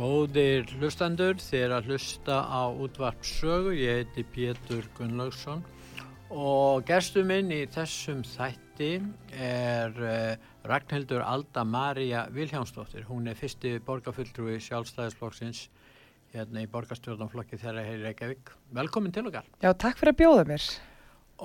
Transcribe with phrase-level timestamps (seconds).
[0.00, 5.60] Góðir hlustendur, þér að hlusta á útvarp sögu, ég heiti Pétur Gunnlaugsson
[6.32, 8.88] og gestur minn í þessum þætti
[9.36, 13.04] er uh, Ragnhildur Alda Maria Viljánsdóttir.
[13.10, 15.66] Hún er fyrsti borgarfulltrúi sjálfstæðisflokksins
[16.32, 18.54] hérna í borgarstjórnumflokki þeirra í Reykjavík.
[18.80, 19.50] Velkomin til okkar.
[19.60, 20.70] Já, takk fyrir að bjóða mér.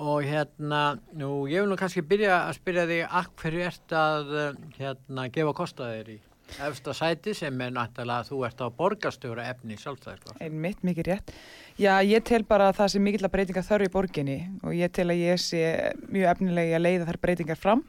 [0.00, 0.80] Og hérna,
[1.12, 5.28] nú ég vil nú kannski byrja að spyrja þig að hverju ert að eh, hérna
[5.36, 6.18] gefa kostaðir í?
[6.66, 10.40] Efsta sæti sem er náttúrulega að þú ert á borgarstjóra efni sjálfstæðisflokk.
[10.44, 11.34] Einmitt, mikið rétt.
[11.76, 14.94] Já, ég tel bara að það sé mikill að breytinga þörf í borginni og ég
[14.96, 15.66] tel að ég sé
[16.06, 17.84] mjög efnilegi að leiða þær breytingar fram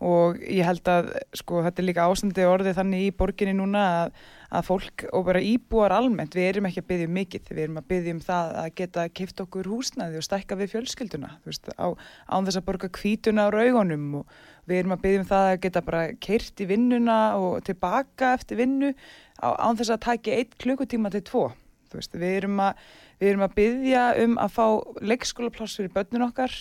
[0.00, 4.14] og ég held að sko þetta er líka ástandi orðið þannig í borginni núna að,
[4.56, 7.80] að fólk og bara íbúar almennt, við erum ekki að byggja um mikið, við erum
[7.80, 11.68] að byggja um það að geta kipt okkur húsnaði og stækka við fjölskylduna, þú veist,
[11.76, 11.88] á,
[12.32, 15.60] án þess að borga kvítuna á raugunum og við erum að byggja um það að
[15.64, 18.92] geta bara keirt í vinnuna og tilbaka eftir vinnu
[19.40, 21.46] án þess að taki eitt klukkutíma til tvo,
[21.94, 22.84] veist, við erum að,
[23.20, 24.66] að byggja um að fá
[25.12, 26.54] leikskólapláss fyrir börnun okkar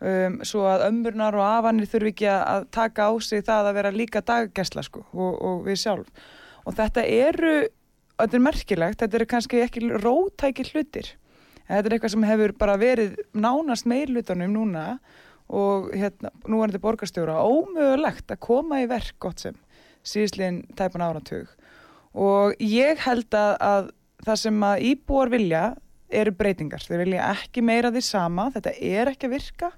[0.00, 3.94] um, svo að ömurnar og afanir þurfi ekki að taka á sig það að vera
[3.94, 6.28] líka daggæsla sko og, og við sjálf.
[6.62, 7.56] Og þetta eru,
[8.20, 11.16] þetta er merkilegt þetta eru kannski ekki rótæki hlutir
[11.66, 15.00] þetta er eitthvað sem hefur bara verið nánast meirlutunum núna og
[15.52, 19.58] hérna, nú er þetta borgarstjóra ómögulegt að koma í verk gott sem
[20.08, 21.50] síðsliðin tæpan áratug.
[22.12, 23.90] Og ég held að, að
[24.26, 25.62] það sem að íbúar vilja
[26.12, 29.72] eru breytingar, þeir vilja ekki meira því sama, þetta er ekki að virka.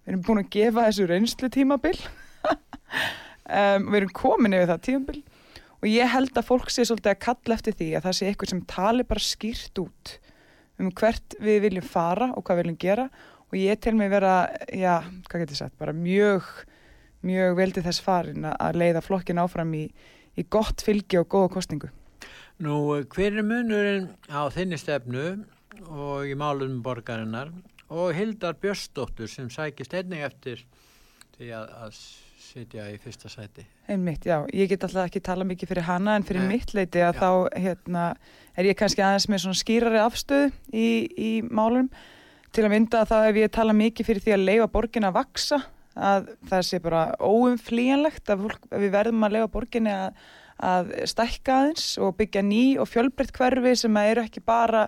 [0.00, 1.96] Við erum búin að gefa þessu reynslu tímabil
[2.46, 5.22] um, við erum komin yfir það tímabil.
[5.80, 8.52] Og ég held að fólk sé svolítið að kalla eftir því að það sé eitthvað
[8.52, 10.16] sem tali bara skýrt út
[10.80, 13.06] um hvert við viljum fara og hvað við viljum gera
[13.50, 16.46] og ég tel mig vera, já, hvað getur ég sagt bara mjög,
[17.26, 19.86] mjög veldið þess farin að leiða flokkin áfram í,
[20.38, 21.90] í gott fylgi og góða kostningu
[22.60, 22.76] Nú,
[23.08, 25.28] hver er munurinn á þinni stefnu
[25.88, 27.54] og í málunum borgarinnar
[27.88, 30.60] og Hildar Björnsdóttur sem sækist einnig eftir
[31.38, 31.96] því að, að
[32.50, 33.64] sitja í fyrsta sæti.
[33.90, 36.56] Einmitt, já, ég get alltaf ekki tala mikið fyrir hana en fyrir Nei.
[36.56, 37.20] mitt leiti að já.
[37.22, 38.04] þá hérna,
[38.58, 41.90] er ég kannski aðeins með svona skýrari afstöð í, í málunum
[42.54, 45.16] til að mynda að það ef ég tala mikið fyrir því að leifa borgin að
[45.20, 45.60] vaksa
[46.00, 50.20] að það sé bara óumflíjanlegt að, að við verðum að leifa borginni að,
[50.70, 54.86] að stækka aðeins og byggja ný og fjölbreytt hverfi sem eru ekki bara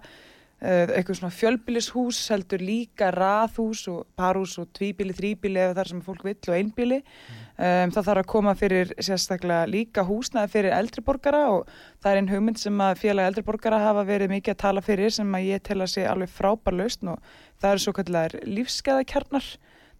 [0.63, 6.23] eitthvað svona fjölbílishús heldur líka raðhús og parhús og tvíbíli, þrýbíli eða þar sem fólk
[6.29, 7.41] vill og einbíli mm.
[7.57, 12.31] um, það þarf að koma fyrir sérstaklega líka húsnaði fyrir eldriborgara og það er einn
[12.31, 15.81] hugmynd sem að félag eldriborgara hafa verið mikið að tala fyrir sem að ég tel
[15.81, 19.53] að sé alveg frábær lausn og það eru svo kallar lífskeiðakjarnar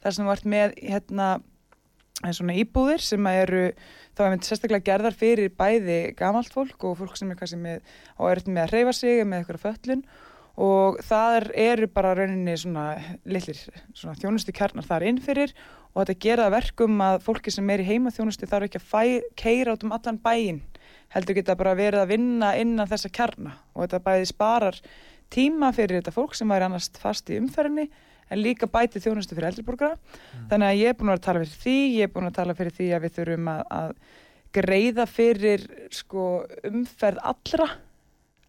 [0.03, 1.33] þar sem vart með hérna
[2.31, 3.71] svona íbúðir sem eru
[4.15, 7.81] þá er sérstaklega gerðar fyrir bæði gamalt fólk og fólk sem er kannski með
[8.15, 10.05] á örðin með að hreyfa sig með eitthvað föllun
[10.61, 15.55] og það eru bara rauninni svona svona þjónustu kjarnar þar innfyrir
[15.93, 19.73] og þetta gera verkum að fólki sem er í heima þjónustu þarf ekki að keira
[19.77, 20.63] át um allan bæin
[21.13, 23.57] heldur geta bara verið að vinna innan þessa kjarna.
[23.77, 24.79] Og þetta bæði sparar
[25.33, 27.89] tíma fyrir þetta fólk sem væri annars fast í umferðinni
[28.33, 30.49] en líka bæti þjónustu fyrir eldriborgara mm.
[30.51, 32.77] þannig að ég er búin að tala fyrir því ég er búin að tala fyrir
[32.77, 33.95] því að við þurfum að, að
[34.53, 36.27] greiða fyrir sko,
[36.69, 37.69] umferð allra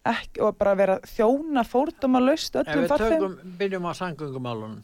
[0.04, 2.84] ekki, og bara vera þjóna fórdum að laust öllum.
[2.84, 4.80] Ef við tökum, byrjum á sangungumálunum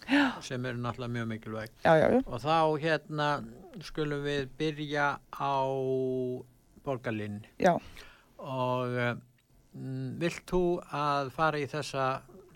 [0.47, 2.21] sem eru náttúrulega mjög mikilvægt já, já, já.
[2.25, 3.29] og þá hérna
[3.85, 5.57] skulum við byrja á
[6.87, 7.43] borgarlinn
[8.41, 9.21] og um,
[10.21, 10.63] vilt þú
[10.97, 12.07] að fara í þessa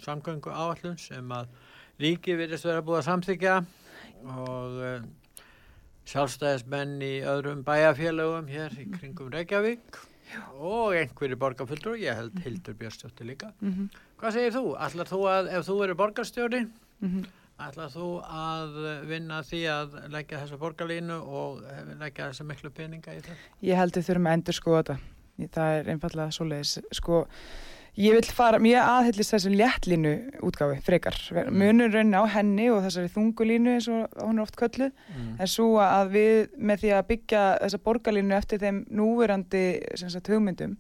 [0.05, 1.53] samgöngu áallum sem að
[2.00, 3.59] ríki virðist vera búið að samþykja
[4.25, 5.12] og um,
[6.09, 10.00] sjálfstæðismenn í öðrum bæjarfélögum hér í kringum Reykjavík
[10.59, 13.89] og einhverju borgarfullur ég held Hildur Björnstjótti líka mm -hmm.
[14.21, 14.77] hvað segir þú?
[14.87, 17.25] Ætlar þú að ef þú eru borgarstjóri mm -hmm.
[17.69, 21.63] ætlar þú að vinna því að leggja þessa borgarlínu og
[22.01, 23.37] leggja þessa miklu peninga í það?
[23.63, 24.99] Ég held við þurfum að endur sko þetta
[25.39, 27.27] það er einfallega svo leiðis sko
[27.94, 30.12] Ég vil fara mjög aðhyllist þessu léttlínu
[30.43, 31.14] útgáfi, frekar.
[31.31, 31.61] Mm.
[31.61, 34.91] Munur raun á henni og þessari þungulínu eins og hún er oft kölluð.
[35.12, 35.29] Mm.
[35.38, 39.64] En svo að við með því að byggja þessa borgarlínu eftir þeim núverandi
[40.00, 40.75] sagt, hugmyndum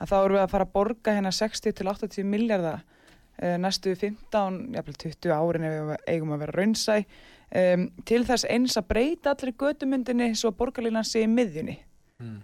[0.00, 4.96] að þá eru við að fara að borga hérna 60-80 miljardar uh, næstu 15, jafnvel
[5.04, 9.58] 20 árin ef við eigum að vera raunsæ um, til þess eins að breyta allir
[9.58, 11.76] gödumyndinni svo að borgarlínan sé í miðjunni.
[12.22, 12.38] Mm.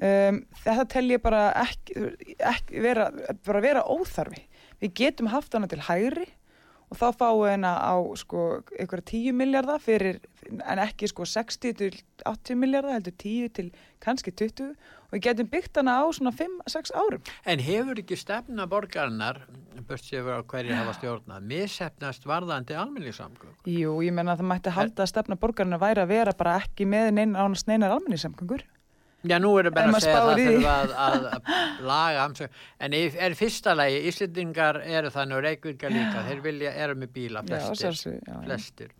[0.00, 1.94] Um, þetta tel ég bara ekki,
[2.38, 3.10] ekki vera,
[3.44, 4.46] bara vera óþarfi
[4.80, 6.24] við getum haft hana til hægri
[6.90, 8.44] og þá fáum við hana á sko
[8.82, 13.68] ykkur 10 miljardar fyrir en ekki sko 60 til 80 miljardar heldur 10 til
[14.02, 17.22] kannski 20 og við getum byggt hana á svona 5-6 árum.
[17.46, 19.44] En hefur ekki stefna borgarinnar,
[19.86, 23.54] börst séu á hverju hafa stjórnað, missefnast varðandi almenningssamgöng?
[23.68, 26.88] Jú, ég menna að það mætti halda að stefna borgarinnar væri að vera bara ekki
[26.90, 28.66] með neina ánast neinar almenningssamgöngur
[29.20, 32.94] Já, nú erum við bara að segja það fyrir að, að, að laga amsöng, en
[32.96, 37.98] er fyrsta lagi, Íslendingar eru þannig og Reykjavíkar líka, þeir vilja, eru með bíla flestir,
[38.16, 38.94] já, já, flestir.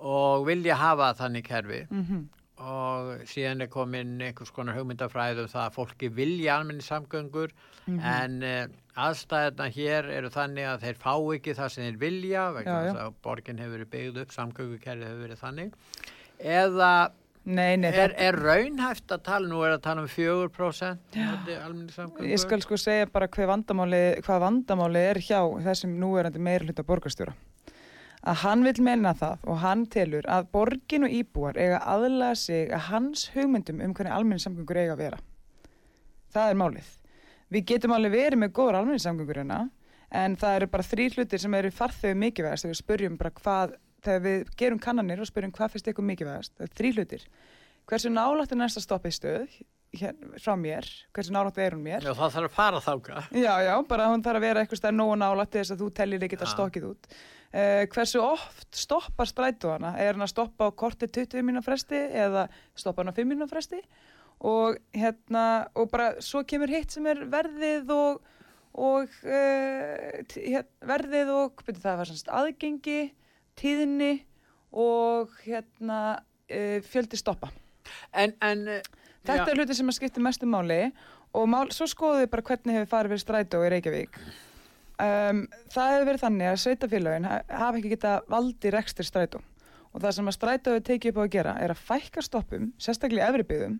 [0.00, 1.80] Og vilja hafa þannig kerfi.
[1.88, 2.28] Mm -hmm.
[2.60, 7.54] og síðan er komin einhvers konar hugmyndafræðu um það að fólki vilja almenni samgöngur
[7.86, 8.04] mm -hmm.
[8.04, 8.76] en uh,
[9.06, 13.14] aðstæðina hér eru þannig að þeir fá ekki það sem þeir vilja, vegna þess að
[13.22, 15.72] borgin hefur verið byggð upp, samgöngukerfi hefur verið þannig.
[16.40, 17.12] Eða
[17.50, 21.16] Nei, nei, er, er raunhæft að tala, nú er að tala um 4%
[22.28, 27.34] ég skal sko segja bara hvað vandamáli, hvað vandamáli er hjá þessum núverandi meirhluta borgarstjóra.
[28.20, 32.72] Að hann vil menna það og hann telur að borgin og íbúar eiga aðlaða sig
[32.76, 35.20] að hans hugmyndum um hvernig almenni samgöngur eiga að vera.
[36.30, 36.90] Það er málið.
[37.50, 39.62] Við getum alveg verið með góður almenni samgöngur hérna
[40.10, 43.74] en það eru bara þrý hlutir sem eru farþegu mikilvægast þegar við spurjum bara hvað
[44.04, 47.26] þegar við gerum kannanir og spyrjum hvað finnst ykkur mikilvægast, það er þrý hlutir.
[47.90, 49.58] Hversu nálægt er næsta stoppið stöð
[49.98, 52.04] hér, frá mér, hversu nálægt er hún mér?
[52.04, 54.94] Já, það þarf að fara þáka Já, já, bara hún þarf að vera eitthvað stær
[54.94, 57.10] nógu nálægt þess að þú tellir ekki að stokkið út.
[57.50, 61.98] Uh, hversu oft stoppar strætu hana, er hann að stoppa á korti 20 minna fresti
[61.98, 62.46] eða
[62.78, 63.80] stoppa hann á 5 minna fresti?
[64.46, 68.28] Og hérna, og bara svo kemur hitt sem er verðið og
[68.78, 70.36] og uh,
[70.86, 73.00] verðið og byrju, það var aðgengi
[73.58, 74.12] tíðinni
[74.70, 77.50] og hérna uh, fjöldi stoppa.
[78.14, 78.66] En, en,
[79.26, 79.52] Þetta já.
[79.52, 80.84] er hluti sem að skipta mestu máli
[81.36, 84.18] og mál, svo skoðum við bara hvernig hefur farið fyrir strætó í Reykjavík.
[85.00, 89.40] Um, það hefur verið þannig að sveitafélagin hafa ekki geta valdi rekstir strætó
[89.90, 92.66] og það sem að strætó hefur tekið upp á að gera er að fækka stoppum,
[92.78, 93.78] sérstaklega í efribyggðum,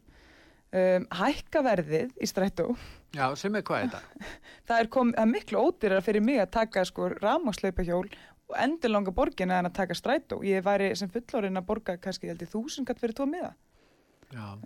[0.81, 2.71] um, hækka verðið í strætó.
[3.15, 4.31] Já, sem er hvað þetta?
[4.71, 9.15] það er, kom, er miklu ódýrar fyrir mig að taka sko rámagsleipahjól og endur langa
[9.15, 10.41] borgin en að taka strætó.
[10.47, 13.55] Ég væri sem fullorinn að borga kannski þúsungat fyrir tvo miða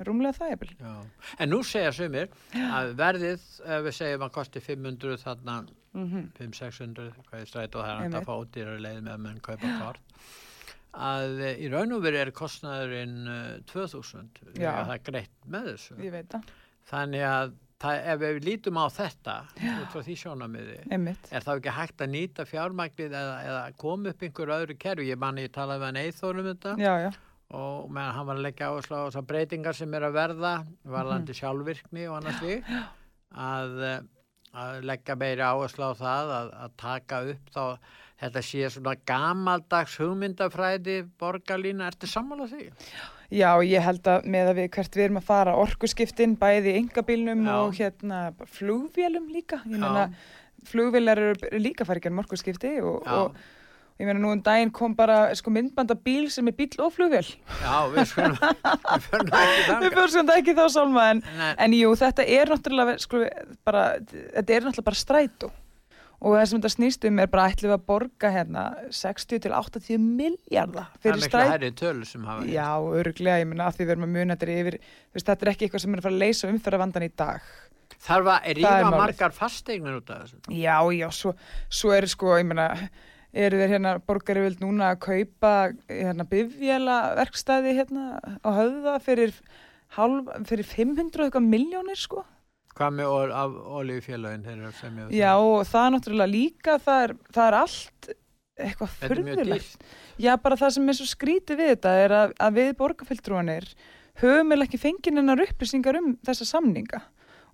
[0.04, 0.72] rúmlega það er vel
[1.40, 6.26] en nú segja sumir að verðið ef við segjum að kosti 500 þarna mm -hmm.
[6.38, 10.00] 500-600 hvað er strætó það er að fá ódýrar leið með að menn kaupa kort.
[10.94, 16.42] Að í raun og veri er kostnæðurinn 2000 það er greitt með þessu?
[16.84, 17.54] Þannig að
[17.84, 19.34] það, ef við lítum á þetta
[19.75, 24.25] út frá því sjónamiði er það ekki hægt að nýta fjármagnið eða, eða koma upp
[24.26, 25.08] einhverju öðru kerfi?
[25.10, 26.75] Ég manni, ég talaði með hann eithórum þetta.
[26.81, 27.10] Já, já.
[27.54, 31.34] og meðan hann var að leggja áherslu á þessar breytingar sem er að verða varðandi
[31.34, 32.56] mm sjálfvirkni og annars því
[33.50, 33.84] að,
[34.64, 37.64] að leggja meiri áherslu á það að, að taka upp þá
[38.25, 42.69] þetta sé svona gamaldags hugmyndafræði borgarlína, ertu sammála því?
[42.70, 43.04] Já,
[43.66, 47.44] ég held að með að við hvert við erum að fara orkuskiptin bæði í engabílnum
[47.56, 48.20] og hérna
[48.59, 50.09] flugvélum líka, ég meina
[50.68, 53.35] flugvélar eru líka farið genn orkuskipti og, og
[54.00, 57.26] ég meina nú um daginn kom bara sko myndbanda bíl sem er bíl og flugvél.
[57.61, 58.38] Já, við skulum
[58.94, 61.23] við fyrir ekki það Við fyrir ekki þá sálma en,
[61.66, 63.26] en jú, þetta er náttúrulega sko,
[63.66, 65.52] bara, þetta er náttúrulega bara strætó
[66.25, 68.64] og það sem þetta snýst um er bara ætlum við að borga hérna
[68.97, 71.35] 60 til 80 miljardar fyrir stræt.
[71.35, 72.47] Það er miklu hærri tölur sem hafa.
[72.49, 72.69] Já,
[73.00, 74.78] öruglega, ég menna að því við erum að muna þetta yfir,
[75.12, 77.50] veist, þetta er ekki eitthvað sem er að fara að leysa umfyrravandan í dag.
[78.04, 80.40] Þarf að rífa margar fastegnar út af þessu?
[80.57, 81.35] Já, já, svo,
[81.69, 82.69] svo er sko, ég menna,
[83.35, 85.54] eru þeir hérna borgari vild núna að kaupa
[85.90, 88.07] hérna bifjala verkstæði hérna
[88.40, 89.37] á höfða fyrir,
[89.99, 92.25] hálf, fyrir 500 miljónir sko?
[92.75, 95.11] Hvað með af oljufélagin þeirra sem ég...
[95.14, 98.09] Já, og það er náttúrulega líka, það er, það er allt
[98.54, 99.85] eitthvað fyrðilegt.
[100.23, 103.69] Já, bara það sem er svo skrítið við þetta er að, að við borgarfylltrúanir
[104.23, 107.00] höfum eða ekki fengið hennar upplýsingar um þessa samninga.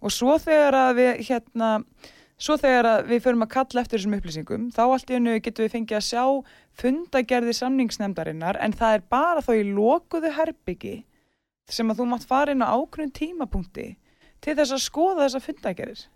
[0.01, 1.71] Og svo þegar að við, hérna,
[2.41, 5.67] svo þegar að við förum að kalla eftir þessum upplýsingum, þá allt í hennu getum
[5.67, 6.25] við fengið að sjá
[6.81, 10.99] fundagerði samningsnemdarinnar, en það er bara þá í lokuðu herbyggi
[11.71, 13.91] sem að þú mátt fara inn á ákveðin tímapunkti
[14.45, 16.09] til þess að skoða þessa fundagerir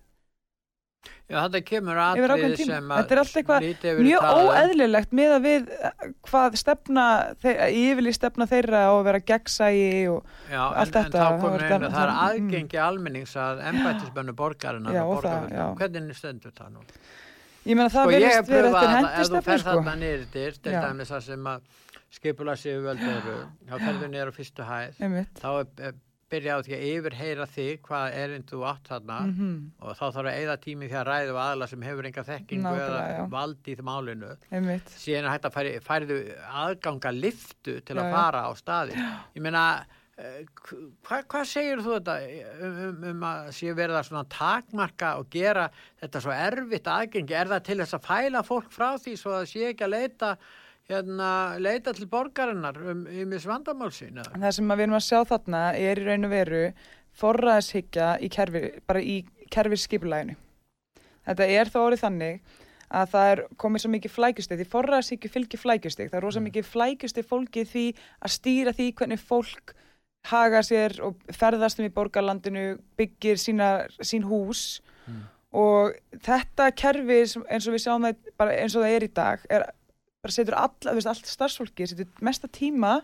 [1.24, 5.70] Já, þetta kemur aðrið sem að Þetta er alltaf eitthvað mjög óeðlilegt með að við
[5.78, 7.04] eh, hvað stefna,
[7.40, 11.22] yfirlið stefna þeirra að vera gegnsægi og já, allt en, þetta.
[11.24, 12.84] En komur einu, það er aðgengi mm.
[12.84, 15.64] almennings að ennbættisbönnu borgarina það, já.
[15.80, 16.84] Hvernig stendur það nú?
[17.64, 19.40] Ég meina það sko, verðist verið eftir hendistefni sko.
[19.40, 21.68] Ef þú fer þarna nýrið dyr, til dæmis það sem að
[22.14, 25.00] skipula sig völdu eru, þá ferður nýra á fyrstu hæð,
[25.40, 25.96] þá er
[26.32, 29.18] byrja á því að yfirheyra þig hvað erinn þú átt þarna.
[29.24, 29.56] Mm -hmm.
[29.80, 33.10] og þá þarf að eigða tími því að ræðu aðla sem hefur enga þekkingu Nákvæmlega,
[33.16, 34.30] eða valdi í það málinu.
[34.94, 36.16] Síðan hægt að færi, færiðu
[36.64, 38.96] aðganga liftu til að já, fara á staði
[39.34, 39.62] ég meina
[40.18, 40.40] uh,
[41.04, 42.16] hvað hva segir þú þetta
[42.58, 45.68] um, um, um að sé verða svona takmarka og gera
[46.00, 47.34] þetta svo erfitt aðgengi?
[47.34, 50.36] Er það til þess að fæla fólk frá því svo að sé ekki að leita
[50.90, 54.24] hérna leita til borgarinnar um ymis vandamál sína.
[54.34, 56.64] Það sem við erum að sjá þarna er í raun og veru
[58.34, 59.22] kerfi, bara í
[59.54, 60.36] kerfisskipulæginu.
[61.24, 62.40] Þetta er þá orðið þannig
[62.94, 66.48] að það er komið svo mikið flækustið, því forraðshyggju fylgir flækustið, það er rosa mm.
[66.50, 67.84] mikið flækustið fólkið því
[68.20, 69.74] að stýra því hvernig fólk
[70.28, 72.66] haga sér og ferðast um í borgarlandinu,
[72.98, 75.22] byggir sína, sín hús mm.
[75.60, 79.48] og þetta kerfi eins og við sjáum það bara eins og það er í dag
[79.48, 79.66] er
[80.24, 82.98] bara setur alla, þú veist, allt starfsfólki setur mesta tíma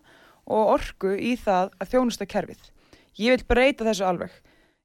[0.50, 2.62] og orgu í það að þjónusta kerfið.
[3.20, 4.32] Ég vil breyta þessu alveg.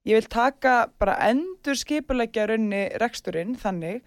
[0.06, 4.04] Ég vil taka bara endur skipulegja raunni reksturinn þannig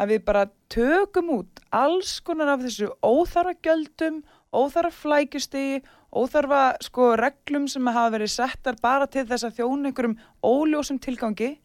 [0.00, 4.22] að við bara tökum út alls konar af þessu óþarfa gjöldum,
[4.54, 5.82] óþarfa flækjustegi,
[6.14, 11.56] óþarfa sko reglum sem hafa verið settar bara til þess að þjóna einhverjum óljósum tilgangi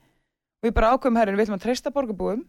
[0.66, 2.44] við bara ákveðum herrin, við ætlum að treysta borgarbúum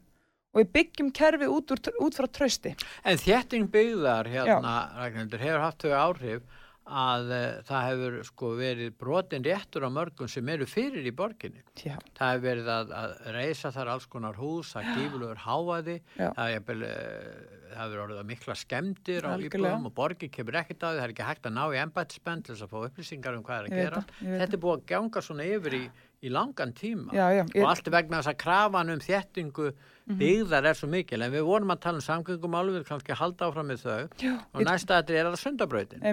[0.51, 2.75] og við byggjum kerfi út, úr, út frá trösti.
[3.07, 6.59] En þétting byggðar hérna, Ragnhildur, hefur haft þau áhrif
[6.91, 11.63] að uh, það hefur sko verið brotin réttur á mörgum sem eru fyrir í borginni.
[11.79, 11.95] Já.
[12.19, 16.27] Það hefur verið að, að reysa þar alls konar hús, að gíflugur háaði, Já.
[16.35, 20.89] það hefur, uh, hefur orðið að mikla skemdir á íbúðum og borgin kemur ekkert á
[20.89, 23.47] því, það er ekki hægt að ná í embættispenn til þess að fá upplýsingar um
[23.47, 24.07] hvað er að gera.
[24.25, 25.85] Þetta er búið að ganga svona yfir í
[26.21, 29.71] í langan tíma já, já, og allt vegna þess að krafan um þéttingu
[30.07, 30.19] mhm.
[30.21, 33.71] byggðar er svo mikil en við vorum að tala um samgöngum alveg kannski halda áfram
[33.71, 34.09] með þau.
[34.23, 36.05] Já, og næsta þetta er að sundabrautin.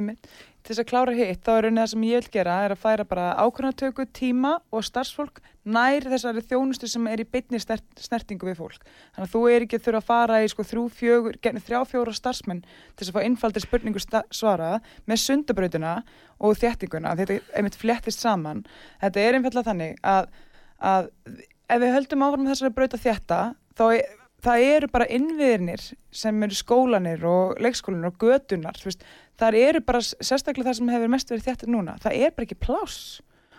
[0.68, 3.06] Til þess að klára hitt þá er það sem ég vil gera er að færa
[3.08, 8.84] bara ákvörðartöku tíma og starfsfólk nær þessari þjónustu sem er í bytni snertingu við fólk.
[9.16, 12.16] Þannig að þú er ekki að þurfa að fara í sko, þrjú fjögur, þrjá fjóra
[12.20, 14.72] starfsmenn til þess að fá innfaldir spurningu svara
[15.08, 15.94] með sundabrautina
[16.44, 18.66] og þéttinguna þetta er einmitt flettist saman.
[19.04, 20.28] Þetta er einfallega þannig að,
[20.84, 21.10] að
[21.68, 23.42] ef við höldum áfram þessari brauta þétta
[23.78, 28.78] þá er það eru bara innviðinir sem eru skólanir og leikskólanir og gödunar
[29.38, 31.96] það eru bara sérstaklega það sem hefur mest verið þetta núna.
[32.02, 33.00] Það er bara ekki pláss.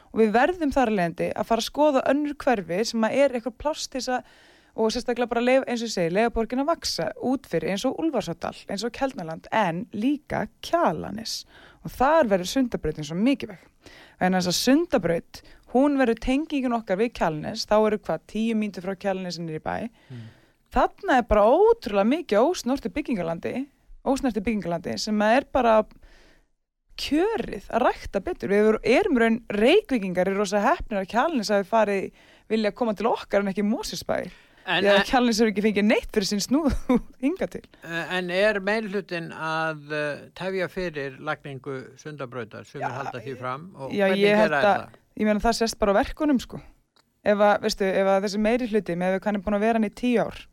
[0.09, 3.89] Og við verðum þar alveg að fara að skoða önnur hverfi sem er eitthvað pláss
[3.89, 4.37] til þess að
[4.79, 7.97] og sérstaklega bara leif, eins og ég segi leifaborgin að vaksa út fyrir eins og
[7.99, 11.41] Ulfarsadal eins og Kjellnaland en líka Kjalanis
[11.83, 13.91] og þar verður sundabrautin svo mikið vekk
[14.23, 15.41] en þess að sundabraut
[15.75, 19.65] hún verður tengingin okkar við Kjalanis þá eru hvað tíu mínúti frá Kjalanisinn er í
[19.65, 19.89] bæ.
[20.09, 20.27] Mm
[20.75, 23.55] þarna er bara ótrúlega mikið ósnorti byggingalandi
[24.09, 25.81] ósnorti byggingalandi sem er bara
[26.99, 28.51] kjörið að rækta betur.
[28.51, 33.07] Við erum raun reykvikingar í rosa hefnir að kjálnis að við farið vilja koma til
[33.11, 34.17] okkar en ekki Mósisbæ
[34.69, 36.75] því að kjálnis eru ekki fengið neitt fyrir sín snúð
[37.25, 37.63] hinga til.
[37.87, 43.71] En er meilhutin að uh, tefja fyrir lagningu sundabröðar sem er haldað því fram?
[43.79, 45.05] Og já, hvernig gera þetta?
[45.19, 46.61] Ég meina það sést bara á verkunum sko
[47.27, 49.89] ef að, veistu, ef að þessi meiri hluti með við kannum búin að vera hann
[49.89, 50.45] í tíu ár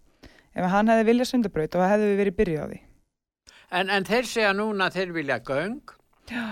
[0.56, 2.80] ef hann hefði viljað sundabraut og hefði við verið byrjað á því.
[3.76, 5.94] En, en þeir segja núna að þeir vilja göng
[6.32, 6.48] já.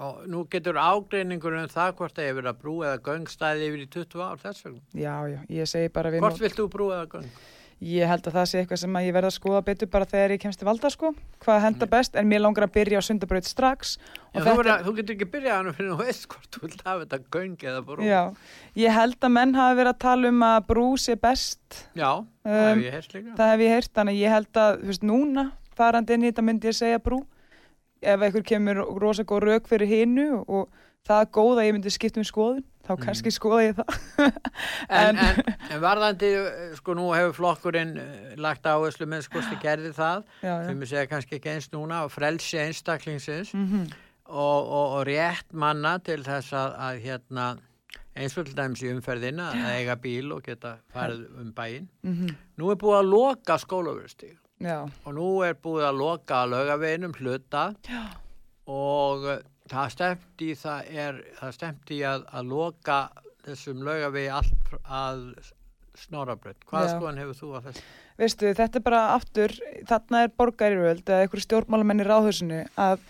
[0.00, 3.84] og nú getur ágreiningur um það hvort það hefur að brú eða göng stæði yfir
[3.84, 4.82] í 20 ár þess vegna.
[4.94, 6.44] Já, já, ég segi bara Hvort nú...
[6.44, 7.32] vilt þú brú eða göng?
[7.80, 10.40] Ég held að það sé eitthvað sem ég verða að skoða betur bara þegar ég
[10.42, 13.94] kemst til valda sko, hvað henda best, en mér langar að byrja á sundabraut strax.
[14.34, 14.74] Já, þetta...
[14.84, 17.80] þú getur ekki byrjað hann fyrir þú veist hvort þú vilt hafa þetta göng eða
[17.86, 18.04] brú.
[18.04, 18.20] Já,
[18.82, 21.80] ég held að menn hafi verið að tala um að brú sé best.
[21.96, 23.34] Já, um, það hef ég heyrt líka.
[23.40, 25.46] Það hef ég heyrt, þannig ég held að, þú veist, núna
[25.80, 27.22] farandi inn í þetta myndi ég segja brú.
[28.04, 30.68] Ef einhver kemur rosa góð rauk fyrir hinnu og
[31.08, 33.02] það er góð að ég myndi skipta um skoðun þá mm.
[33.04, 33.96] kannski skoða ég það.
[34.90, 35.40] En, en,
[35.70, 36.28] en varðandi
[36.78, 40.24] sko nú hefur flokkurinn eh, lagt áherslu með sko stu gerði það.
[40.42, 43.54] Sem ég segja kannski ekki eins núna og frelsi einstaklingsins.
[43.54, 43.96] Mm -hmm.
[44.26, 47.46] og, og, og rétt manna til þess að, að hérna
[48.16, 52.14] eins og til dæmis í umferðina að eiga bíl og geta farið um bæin mm
[52.14, 52.34] -hmm.
[52.58, 54.38] nú er búið að loka skólaverðstík
[55.04, 57.74] og nú er búið að loka lögaveginum hluta.
[57.88, 58.04] Já.
[58.66, 62.98] og það stemt í það er það stemt í að, að loka
[63.46, 65.24] þessum laugavegi allt að
[66.00, 66.60] snorabrönd.
[66.68, 67.86] Hvaða skoðan hefur þú að þessu?
[68.20, 69.54] Veistu, þetta er bara aftur,
[69.88, 73.02] þarna er borgariröld eða einhverju stjórnmálamenn í ráðhusinu að,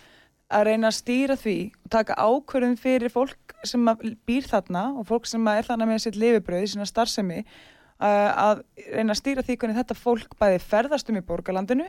[0.55, 3.90] að reyna að stýra því og taka ákverðin fyrir fólk sem
[4.29, 7.43] býr þarna og fólk sem er þarna með sitt lifibröð í sína starfsemi
[8.00, 8.62] að
[8.95, 11.88] reyna að stýra því hvernig þetta fólk bæði ferðast um í borgarlandinu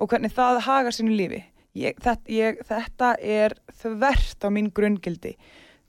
[0.00, 1.44] og hvernig það hagar sínu lífi.
[1.78, 5.36] Ég, þetta, ég, þetta er þvert á mín grunngildi.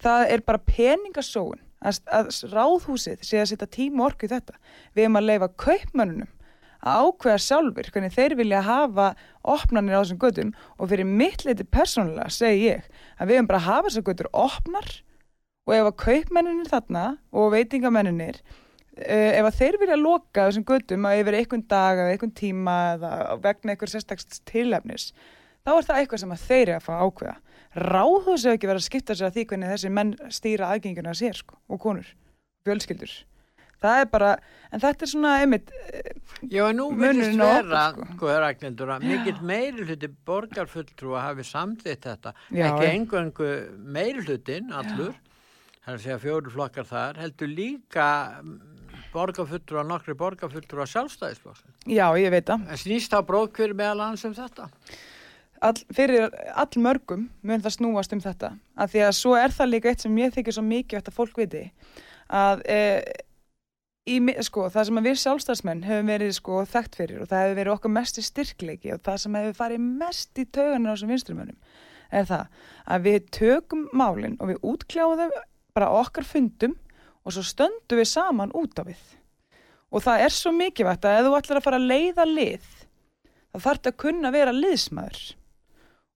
[0.04, 4.56] Það er bara peningasóun að, að ráðhúsið sé að setja tíma orku í þetta.
[4.96, 6.32] Við erum að leifa kaupmannunum
[6.84, 9.12] að ákveða sjálfur hvernig þeir vilja hafa
[9.54, 13.62] opnarnir á þessum gödum og fyrir mitt leiti persónulega segi ég að við erum bara
[13.62, 14.90] að hafa þessar gödur opnar
[15.64, 21.08] og ef að kaupmenninir þarna og veitingamenninir uh, ef að þeir vilja loka þessum gödum
[21.08, 23.14] að yfir einhvern dag eða einhvern tíma eða
[23.46, 25.12] vegna einhver sérstakst tilefnis
[25.64, 27.36] þá er það eitthvað sem að þeir eru að fá ákveða.
[27.74, 31.40] Ráðhús hefur ekki verið að skipta sér að því hvernig þessi menn stýra aðgenguna sér
[31.40, 32.10] sko, og konur,
[32.68, 33.14] fjölskyldur.
[33.84, 34.28] Það er bara,
[34.72, 35.72] en þetta er svona einmitt
[36.48, 38.06] Já, en nú verðist vera sko.
[38.14, 42.32] sko, Ragnhildur, að mikill meiruluti borgarfulltrúa hafi samþitt þetta.
[42.56, 43.50] Já, ekki engungu
[43.98, 45.18] meirulutin allur,
[45.84, 48.08] það er að segja fjóru flokkar þar, heldur líka
[49.14, 52.64] borgarfulltrúa, nokkri borgarfulltrúa sjálfstæðisflokk Já, ég veit það.
[52.72, 54.70] En snýst á bróðkvöru meðal hans um þetta?
[55.64, 58.54] All, fyrir all mörgum mun það snúast um þetta.
[58.78, 61.40] Að því að svo er það líka eitt sem ég þykir svo mikið að fólk
[61.40, 61.64] viti
[62.34, 62.80] að e,
[64.10, 64.18] í,
[64.48, 67.96] sko, það sem við sjálfstæðsmenn hefur verið sko, þekkt fyrir og það hefur verið okkar
[67.98, 71.60] mest í styrkleiki og það sem hefur farið mest í tauganar á þessum vinstrumönum
[72.14, 75.34] er það að við tökum málinn og við útkláðum
[75.74, 76.76] bara okkar fundum
[77.24, 79.04] og svo stöndum við saman út af við.
[79.94, 82.68] Og það er svo mikilvægt að ef þú ætlar að fara að leiða lið
[83.54, 85.24] þá þarf þetta að kunna vera liðsmaður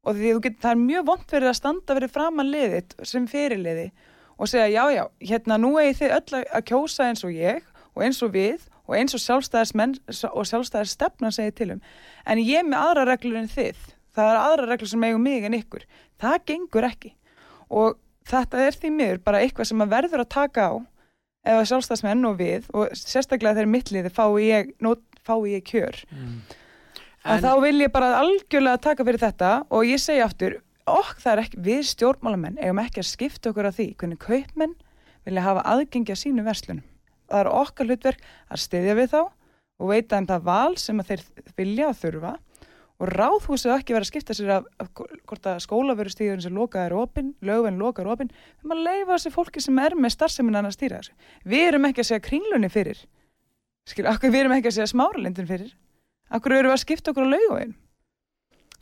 [0.08, 3.90] og því get, það er mjög vond verið að standa verið framann liðit sem fyrirliði
[4.38, 7.64] og segja já já, hérna nú eigi þið öll að kjósa eins og ég
[7.98, 9.96] og eins og við og eins og sjálfstæðarsmenn
[10.32, 11.82] og sjálfstæðarstefnan segir til um.
[12.26, 13.80] En ég með aðra reglur en þið.
[14.16, 15.84] Það er aðra reglur sem eigum mig en ykkur.
[16.22, 17.12] Það gengur ekki.
[17.68, 17.98] Og
[18.28, 20.74] þetta er því miður bara eitthvað sem að verður að taka á
[21.48, 24.72] eða sjálfstæðarsmenn og við og sérstaklega þegar mittliði fái ég,
[25.27, 26.01] fái ég kjör.
[26.12, 26.40] Mm.
[27.27, 31.33] En þá vil ég bara algjörlega taka fyrir þetta og ég segja aftur, okk það
[31.33, 34.75] er ekki, við stjórnmálamenn eigum ekki að skipta okkur af því hvernig kaupmenn
[35.27, 36.85] vilja hafa aðgengja sínu verslunum.
[37.27, 41.24] Það er okkar hlutverk að styðja við þá og veita um það val sem þeir
[41.57, 42.31] vilja að þurfa
[42.98, 47.33] og ráðhúsið ekki verið að skipta sér af, af hvort að skólaverustíðurinn sem lokaður opinn,
[47.46, 51.13] lögvenn lokaður opinn, við maður leifa þessi fólki sem er með starfseminn að stýra þessu.
[51.44, 53.03] Við erum ekki að segja kringlunni fyrir,
[53.85, 55.75] skilur, okkur við erum ekki að segja smáralindin fyrir
[56.27, 57.75] Akkur eru við að skipta okkur á laugavegin?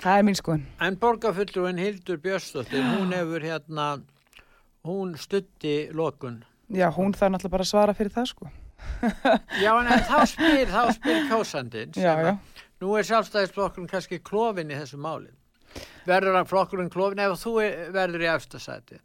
[0.01, 0.65] Það er mín skoðan.
[0.83, 3.85] En borgarfullurinn Hildur Björnsdóttir, hún hefur hérna,
[4.87, 6.41] hún stutti lokun.
[6.73, 8.49] Já, hún þarf náttúrulega bara að svara fyrir það sko.
[9.63, 11.93] já, en þá spyr, þá spyr kásandin.
[11.95, 12.33] Já, já.
[12.81, 15.29] Nú er sjálfstæðisflokkurinn kannski klófin í þessu máli.
[16.09, 17.53] Verður hann flokkurinn klófin ef þú
[17.95, 18.99] verður í aftasæti?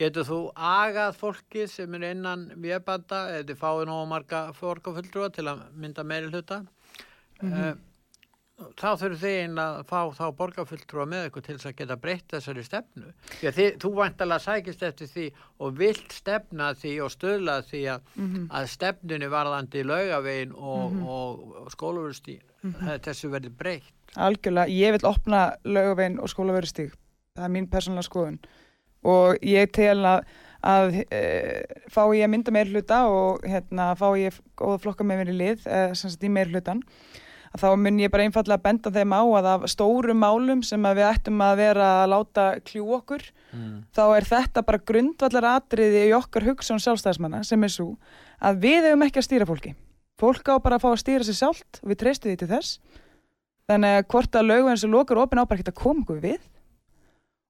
[0.00, 5.46] Getur þú agað fólki sem er innan viðbanda eða þið fáið nógu marga borgarfullurua til
[5.50, 6.62] að mynda meiri hluta?
[7.42, 7.78] Mm -hmm.
[8.80, 12.30] þá þurfum þið einn að fá þá borgarfulltrúa með ykkur til þess að geta breytt
[12.32, 15.26] þessari stefnu því að þið, þú vantalega sækist eftir því
[15.58, 18.46] og vilt stefna því og stöðla því að, mm -hmm.
[18.50, 21.08] að stefnunni varðandi laugavegin og, mm -hmm.
[21.08, 22.88] og, og skólaverustíð mhm.
[23.04, 26.96] þessu verður breytt Algjörlega, ég vil opna laugavegin og skólaverustíð
[27.36, 28.40] það er mín persónulega skoðun
[29.04, 30.24] og ég tel að
[30.66, 31.20] að e,
[31.92, 35.36] fá ég að mynda meir hluta og hérna fá ég góða flokka með mér í
[35.36, 36.82] lið, e, sem sagt í meir hlutan
[37.60, 41.42] þá mun ég bara einfallega benda þeim á að af stórum málum sem við ættum
[41.44, 43.72] að vera að láta kljú okkur mm.
[43.96, 47.92] þá er þetta bara grundvallar atriði í okkar hugsun sjálfstæðismanna sem er svo
[48.38, 49.74] að við hefum ekki að stýra fólki
[50.20, 52.78] fólk á bara að fá að stýra sér sjálft og við treystum því til þess
[53.70, 56.40] þannig að hvort að lögu eins og lokar ofin ábar ekki að koma við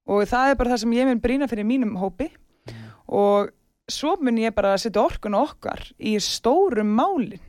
[0.06, 2.82] og það er bara það sem ég mun brína fyrir mínum hópi mm.
[3.10, 3.52] og
[3.90, 7.42] svo mun ég bara að setja orkun okkar í stórum málin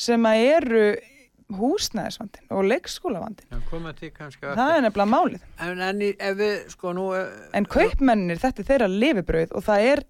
[0.00, 0.86] sem að eru
[1.58, 3.48] húsnæðisvandin og leikskólavandin
[4.58, 5.46] það er nefnilega málið.
[5.64, 6.04] En, en,
[6.38, 10.04] við, sko, nú, uh, en kaupmennir þetta er þeirra lifibröð og það er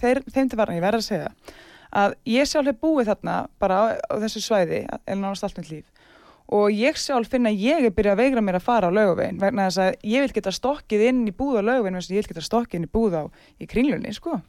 [0.00, 1.32] þeir, þeim til varna, ég verða að segja
[1.94, 5.68] að ég sjálf hef búið þarna bara á, á þessu svæði, eða náttúrulega allt með
[5.70, 5.90] líf.
[6.54, 9.38] Og ég sjálf finna að ég er byrjað að veigra mér að fara á laugavegin
[9.40, 12.44] vegna þess að ég vil geta stokkið inn í búð á laugavegin ég vil geta
[12.44, 13.22] stokkið inn í búð á
[13.56, 14.40] í kringlunni sko.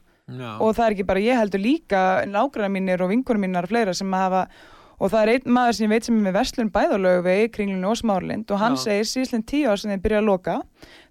[0.59, 3.93] og það er ekki bara ég heldur líka nágræna mínir og vinkunum mínar og fleira
[3.93, 4.47] sem hafa
[4.99, 7.97] og það er einn maður sem ég veit sem er með verslun bæðalögavegi kringlunni og
[7.99, 8.83] smárlind og hann Já.
[8.85, 10.57] segir síðan tíu ár sem þeir byrja að loka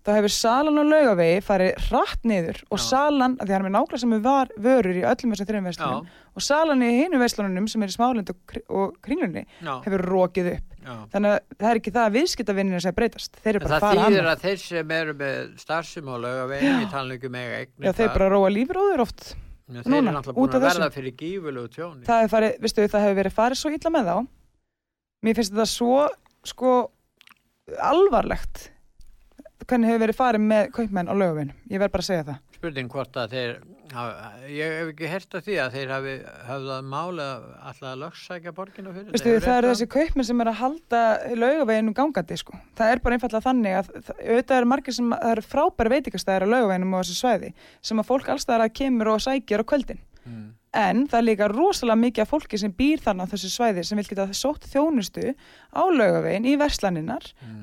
[0.05, 2.85] þá hefur salan og lögavegi farið rætt niður og Já.
[2.89, 6.85] salan, því hann er nákvæmlega sem var vörur í öllum þessum þrejum verslunum og salan
[6.85, 9.75] í hinu verslunum sem er í smárlind og, kringlunni Já.
[9.87, 10.71] hefur rókið upp.
[10.85, 14.03] Þannig að það er ekki það að viðskiptavinninu sem breytast þeir eru bara að fara
[14.03, 16.67] Það þýðir að þeir sem eru með starfsum og lögavegi
[19.71, 22.05] þeir Núna, eru náttúrulega búin að verða fyrir gífulegu tjóni.
[22.09, 22.25] Það,
[23.07, 24.17] hefur verið farið svo illa með þá.
[25.25, 26.01] Mér finnst þetta svo
[26.45, 26.73] sko,
[27.81, 28.67] alvarlegt
[29.65, 31.55] hvernig hefur verið farið með kaupmenn á löguvinn.
[31.73, 33.51] Ég verð bara að segja það spurning hvort að þeir
[34.49, 36.15] ég hef ekki hert að því að þeir hafi
[36.49, 37.27] hafðað mála
[37.69, 41.03] alltaf að lögssækja borginu fyrir Vistu, það eru þessi kaupmenn sem er að halda
[41.37, 42.57] lögaveginu gangandi sko.
[42.79, 46.53] það er bara einfallega þannig að auðvitað eru margir sem það eru frábæri veitikastæðir á
[46.55, 47.51] lögaveginum og þessu svæði
[47.91, 50.47] sem að fólk allstæðar að kemur og sækjar á kvöldin mm.
[50.85, 54.01] en það er líka rosalega mikið af fólki sem býr þannig á þessu svæði sem
[54.01, 55.35] vil geta sótt þjónustu
[55.77, 57.61] á lögavegin í verslanninnar mm.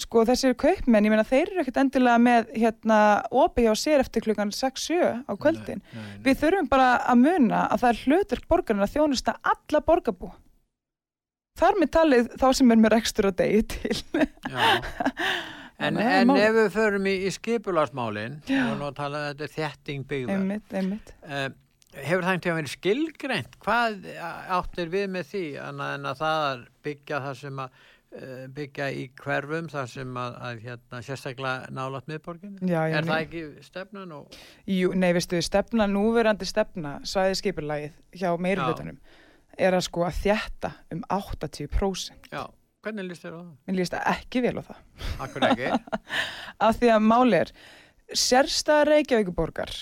[0.00, 2.98] Sko þessir kaupmenn, ég meina þeir eru ekkert endilega með hérna
[3.42, 5.82] opi hjá sér eftir klukkan 6-7 á kvöldin.
[5.82, 6.20] nei, nei, nei.
[6.26, 10.32] við þurfum bara að muna að það er hlutur borgarinn að þjónusta alla borgarbú.
[11.60, 13.98] Þar með talið þá sem er með rekstur að degi til.
[15.82, 20.36] En, en ef við förum í, í skipularsmálin og nú tala þetta er þetting byggða
[20.36, 21.08] einmitt, einmitt.
[21.26, 21.48] Uh,
[21.96, 23.56] hefur það einhvern veginn skilgreint?
[23.64, 24.06] Hvað
[24.60, 27.80] áttir við með því en að það byggja það sem að
[28.52, 32.58] byggja í hverfum þar sem að, að hérna, sérstaklega nálat miðborginu?
[32.68, 34.14] Já, já, er það ekki stefnan?
[34.18, 34.38] Og...
[34.68, 39.00] Jú, nei, veistu, stefna, núverandi stefna, svæðið skipurlægið hjá meirflutunum
[39.60, 42.28] er að sko að þjætta um 80%.
[42.32, 42.44] Já,
[42.84, 43.48] hvernig líst þér á það?
[43.68, 44.84] Mér líst ekki vel á það.
[45.26, 45.72] Akkur ekki?
[46.68, 47.52] Af því að máli er,
[48.12, 49.74] sérstæða Reykjavíkuborgar,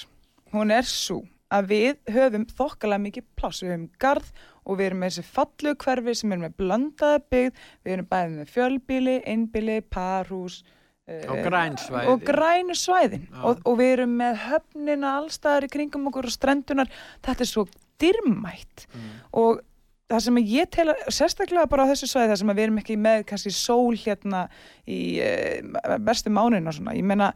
[0.55, 4.31] hún er svo að við höfum þokkalega mikið pláss, við höfum garð
[4.64, 8.37] og við erum með þessi fallu hverfi sem er með blandaða byggð, við erum bæðið
[8.37, 13.27] með fjölbíli, einbíli, parhús uh, og grænsvæði og grænu svæðin.
[13.40, 16.92] Og, og við erum með höfnina allstaðar í kringum okkur og strendunar,
[17.27, 17.66] þetta er svo
[18.01, 19.09] dyrmætt mm.
[19.40, 19.64] og
[20.11, 23.01] það sem ég tel að, sérstaklega bara á þessu svæði það sem við erum ekki
[23.01, 24.46] með kannski sól hérna
[24.88, 27.35] í uh, bestu mánuðin og svona, ég menna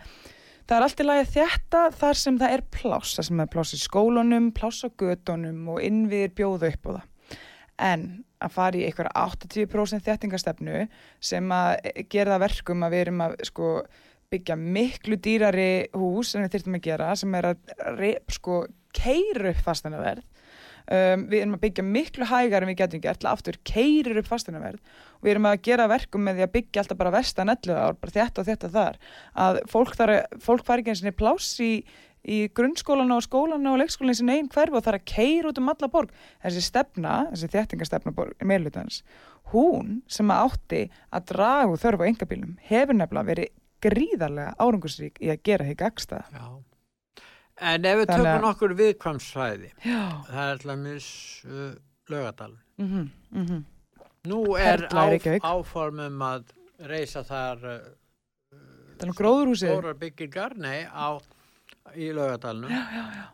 [0.65, 3.81] Það er alltaf lagið þetta þar sem það er pláss, það sem er pláss í
[3.83, 7.03] skólunum, pláss á gödunum og innviðir bjóðu upp á það.
[7.83, 10.85] En að fara í einhverja 80% þettingastefnu
[11.23, 13.71] sem að gera verkum að við erum að sko,
[14.31, 17.75] byggja miklu dýrari hús sem við þurfum að gera, sem er að
[18.37, 18.61] sko,
[18.95, 20.23] keira upp fastanverð
[20.85, 24.83] Um, við erum að byggja miklu hægar en við getum gert aftur keirir upp fasteinaverð
[25.17, 27.97] og við erum að gera verkum með því að byggja alltaf bara vestan 11 ár,
[28.03, 28.99] bara þetta og þetta þar
[29.47, 29.95] að fólk,
[30.45, 31.71] fólk fari ekki eins og pláss í,
[32.25, 35.69] í grunnskólanu og skólanu og leikskólanu sin einn hverfi og þarf að keira út um
[35.73, 36.13] alla borg.
[36.43, 39.03] Þessi stefna, þessi þéttingastefna meðlutans,
[39.53, 43.53] hún sem átti að draga úr þörfu á engabílum hefur nefnilega verið
[43.85, 46.47] gríðarlega árangursrík í að gera því gagstaða Já.
[47.63, 48.27] En ef við Þannig...
[48.27, 51.09] tökum okkur viðkvamsfæði, það er alltaf mis
[51.47, 51.75] uh,
[52.11, 52.57] lögadal.
[52.81, 53.61] Mm -hmm, mm -hmm.
[54.25, 61.21] Nú er áf, áformum að reysa þar uh, stórar byggingar, nei, á,
[61.97, 63.27] í lögadalunum já, já, já.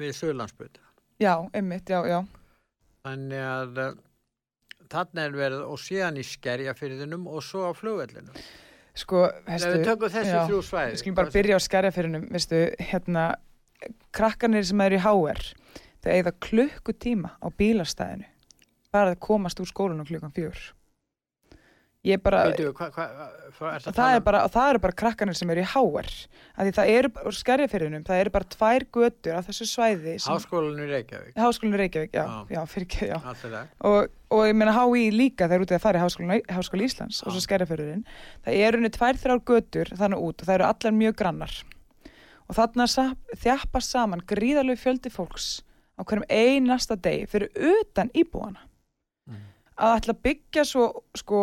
[0.00, 0.86] við Söðlandsbyrta.
[1.20, 2.18] Já, einmitt, já, já.
[3.04, 3.92] Þannig að uh,
[4.90, 8.42] þannig er verið og síðan í skerjafyrðinum og svo á flugvellinum.
[9.00, 9.76] Sko, veistu...
[9.76, 10.96] Við tökum þessi þrjú svæði.
[10.96, 13.28] Við skulum bara byrja á skerjafyrðinum, veistu, hérna
[14.14, 15.40] krakkanir sem eru í HR
[16.00, 18.28] þau eigða klukkutíma á bílastæðinu
[18.94, 20.60] bara að komast úr skólunum klukkan fjör
[22.06, 23.06] ég bara Veitu, hva, hva,
[23.58, 26.08] hva, er það, er bara, það eru bara krakkanir sem eru í HR
[26.72, 31.34] það eru skerjafyrðunum það eru bara tvær götur á þessu svæði Háskólanur Reykjavík.
[31.36, 33.10] Háskólanur Reykjavík, já, já, já fyrir ekki
[33.90, 37.26] og, og ég meina HÍ líka það eru út að fara í Háskóla Íslands já.
[37.26, 38.06] og svo skerjafyrðurinn
[38.46, 41.58] það eru unni tvær þrjár götur þannig út og það eru allar mjög grannar.
[42.48, 42.88] Og þarna
[43.38, 45.60] þjapast saman gríðarlegu fjöldi fólks
[45.94, 48.64] á hverjum einasta degi fyrir utan íbúana.
[49.80, 50.86] Að ætla að byggja svo
[51.18, 51.42] sko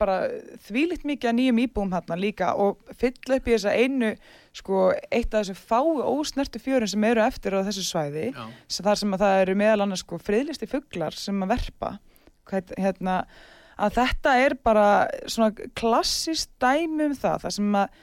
[0.00, 0.16] bara
[0.64, 4.12] þvílitt mikið að nýjum íbúum hérna líka og fylla upp í þessa einu
[4.56, 8.44] sko eitt af þessu fái ósnertu fjörun sem eru eftir á þessu svæði Já.
[8.80, 11.92] þar sem að það eru meðal annars sko friðlisti fugglar sem að verpa
[12.50, 13.18] hérna
[13.80, 14.86] að þetta er bara
[15.30, 18.00] svona klassist dæmi um það þar sem að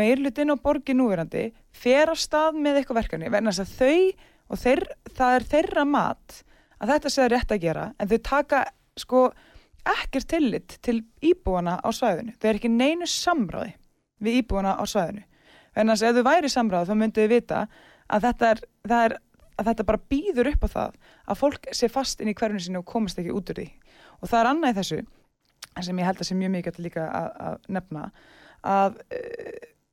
[0.00, 4.62] meirlutin og borgi núverandi fer að stað með eitthvað verkefni verðan þess að þau og
[4.62, 4.84] þeir,
[5.18, 6.40] það er þeirra mat
[6.80, 8.64] að þetta sé rétt að gera en þau taka
[8.98, 9.24] sko
[9.90, 12.34] ekkert tillit til íbúana á svæðinu.
[12.36, 13.74] Þau er ekki neinu samráði
[14.20, 15.24] við íbúana á svæðinu.
[15.74, 17.60] Verðan þess að ef þau væri samráð þá myndu þau vita
[18.10, 19.16] að þetta er, er
[19.60, 20.98] að þetta bara býður upp á það
[21.30, 23.66] að fólk sé fast inn í hverjunu sinni og komast ekki út úr því.
[24.20, 25.00] Og það er annað í þessu
[25.80, 28.06] sem ég held að sé mjög mikið líka að, að nefna
[28.66, 28.98] að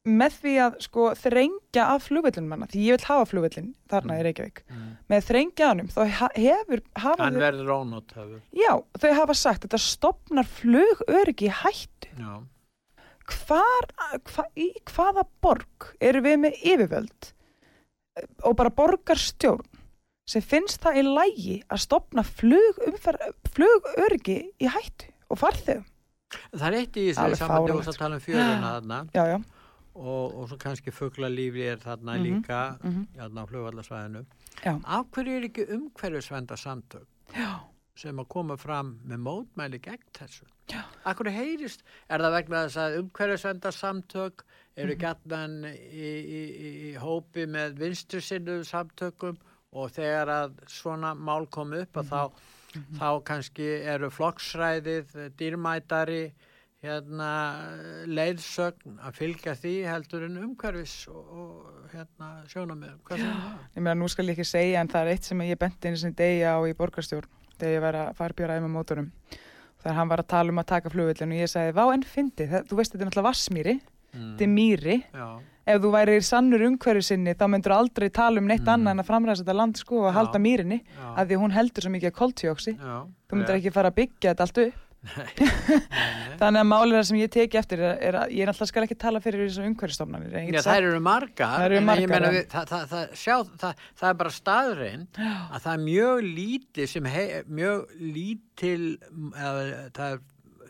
[0.08, 4.20] með því að sko þrengja af flugvillin manna, því ég vil hafa flugvillin þarna mm.
[4.20, 4.92] í Reykjavík, mm.
[5.12, 6.02] með þrengja ánum þá
[6.36, 8.10] hefur hann verður rónótt
[8.56, 12.34] já, þau hafa sagt þetta stopnar flugöryggi hættu já.
[13.34, 13.86] hvar
[14.32, 14.58] hva, í
[14.92, 17.22] hvaða borg eru við með yfirvöld
[18.48, 19.68] og bara borgarstjórn
[20.28, 25.88] sem finnst það í lægi að stopna flugöryggi í hættu og farþegum
[26.28, 29.38] Það er eitt í þessu saman þegar við tala um fjöruna þarna já, já.
[29.98, 32.26] Og, og svo kannski fugglalífi er þarna mm -hmm.
[32.28, 33.06] líka mm -hmm.
[33.18, 34.26] hérna á flugvallarsvæðinu
[34.66, 37.60] af hverju er ekki umhverfisvenda samtök já.
[37.96, 40.46] sem að koma fram með mótmæli gegn þessu
[41.06, 45.00] af hverju heyrist, er það vegna þess að umhverfisvenda samtök eru mm -hmm.
[45.00, 49.38] gætnan í, í, í, í hópi með vinstu sinnuðu samtökum
[49.72, 52.14] og þegar að svona mál kom upp að mhm.
[52.14, 52.32] þá
[52.78, 53.00] -hmm.
[53.00, 56.24] þá kannski eru flokksræðið dýrmætari
[56.86, 57.30] hérna,
[58.06, 63.58] leiðsögn að fylgja því heldur en umhverfis og, og hérna, sjóna með hvað sem það?
[63.74, 66.02] Ég meina nú skal ég ekki segja en það er eitt sem ég benti einu
[66.04, 69.12] sem degja á í borgarstjórn þegar ég var að fara bjóra með mótorum
[69.82, 72.48] þegar hann var að tala um að taka flugvillin og ég sagði, vá enn fyndi,
[72.70, 74.26] þú veist þetta er náttúrulega vassmýri, mm.
[74.32, 74.98] þetta er mýri.
[75.14, 75.28] Já.
[75.68, 78.74] Ef þú væri sannur umhverju sinni þá myndur þú aldrei tala um neitt mm.
[78.74, 80.78] annað en að framræða þetta land sko og halda mýrinni
[81.10, 84.62] af því hún heldur svo mikið koltjóksi þú myndur ekki fara að byggja þetta allt
[84.64, 84.87] upp.
[86.42, 89.22] þannig að málir sem ég teki eftir er, er að ég náttúrulega skal ekki tala
[89.24, 91.76] fyrir þessum umhverjustofnanir Já það eru margar,
[92.54, 98.82] það, er bara staðrein að það er mjög lítið sem hei, mjög lítil
[99.36, 100.26] eða, það er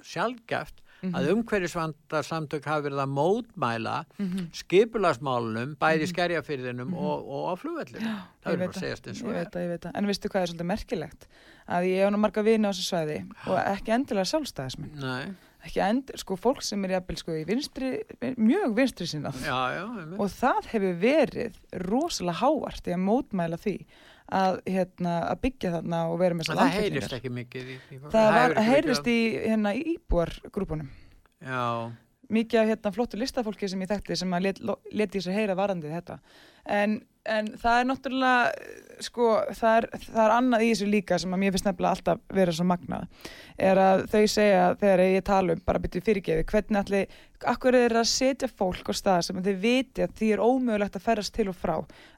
[0.07, 1.17] sjálfgæft mm -hmm.
[1.17, 4.47] að umhverjusvandar samtök hafi verið að mótmæla mm -hmm.
[4.53, 6.11] skipularsmálunum bæði mhm.
[6.13, 6.97] skerjafyrðinum mhm.
[6.97, 10.41] og, og á flugvellinu það er bara að segjast eins og það En vistu hvað
[10.41, 11.27] er svolítið merkilegt
[11.67, 15.35] að ég hef nú marga vini á þessu svæði og ekki endilega sjálfstæðismenn Nei
[15.67, 17.89] ekki endur, sko, fólk sem er jafnvel sko í vinstri,
[18.39, 19.33] mjög vinstri sinna
[20.15, 23.75] og það hefur verið rosalega hávart í að mótmæla því
[24.27, 26.89] að, hérna, að byggja þarna og vera með þessar landfylgningar.
[26.89, 30.91] Það heyrist ekki mikið í, í það, það heyrist í hérna, íbúargrúpunum.
[31.47, 31.63] Já.
[32.37, 35.95] Mikið af hérna, flottu listafólki sem ég þekkti sem að leti let sér heyra varandið
[35.95, 36.19] þetta.
[36.67, 41.33] En, en það er náttúrulega sko, það er, það er annað í þessu líka sem
[41.33, 43.07] að mér finnst nefnilega alltaf vera svo magnað
[43.57, 47.15] er að þau segja þegar ég tala um bara byrju fyrirgefi hvernig allir,
[47.49, 51.05] akkur er að setja fólk á stað sem þau viti að því er ómögulegt að
[51.07, 51.75] ferast til og frá?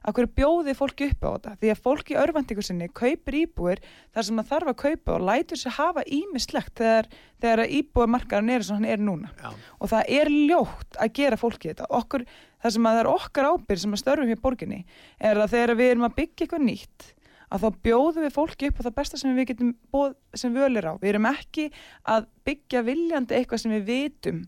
[0.08, 1.54] Akkur bjóði fólki upp á þetta?
[1.60, 3.82] Því að fólki í örvendingu sinni kaupir íbúir
[4.14, 7.10] þar sem það þarf að kaupa og lætur sér hafa ímislegt þegar,
[7.40, 9.32] þegar íbúarmarkaðan er eins og hann er núna.
[9.40, 9.50] Já.
[9.80, 11.88] og það er ljótt að gera fólki þetta.
[12.00, 12.24] Okkur
[12.60, 14.84] það sem að það er okkar ábyrg sem að störfum hér borginni
[15.18, 17.10] er að þegar við erum að byggja eitthvað nýtt
[17.50, 20.86] að þá bjóðum við fólki upp á það besta sem við getum bóð, sem völir
[20.86, 20.94] á.
[21.02, 21.68] Við erum ekki
[22.06, 24.42] að byggja viljandi eitthvað sem við vitum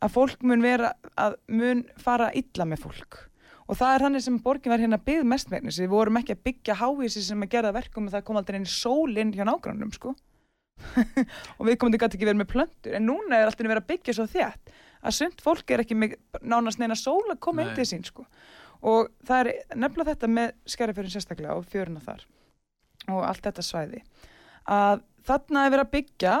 [0.00, 3.18] að fólk mun vera að mun fara illa með fólk.
[3.66, 6.44] Og það er þannig sem borgin var hérna byggð mest með við vorum ekki að
[6.48, 10.14] byggja hávísi sem að gera verkum og það kom aldrei einn sólinn hjá nágrannum sko.
[11.58, 13.88] Og við komum til gæti ekki verið með plöndur en núna er alltaf verið að
[13.90, 14.74] byggja svo þjætt
[15.06, 18.26] að sund fólk er ekki með nánast neina sól að koma inn til sín sko.
[18.86, 22.26] og það er nefnilega þetta með skerrifjörðin sérstaklega og fjöruna þar
[23.08, 24.02] og allt þetta svæði.
[24.66, 26.32] Að þarna er verið að byggja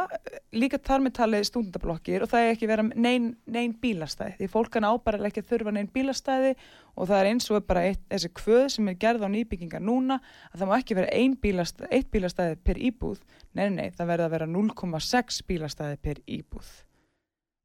[0.60, 4.72] líka þar með talið stúndablokkir og það er ekki verið neinn nein bílastæði því fólk
[4.74, 6.52] kann ábærilega ekki þurfa neinn bílastæði
[6.94, 10.20] og það er eins og bara eitt, þessi kvöð sem er gerð á nýbyggingar núna
[10.52, 13.22] að það má ekki vera ein bílastæði, eitt bílastæði per íbúð,
[13.58, 16.74] nei, nei, það verður að vera 0,6 bílastæði per íbúð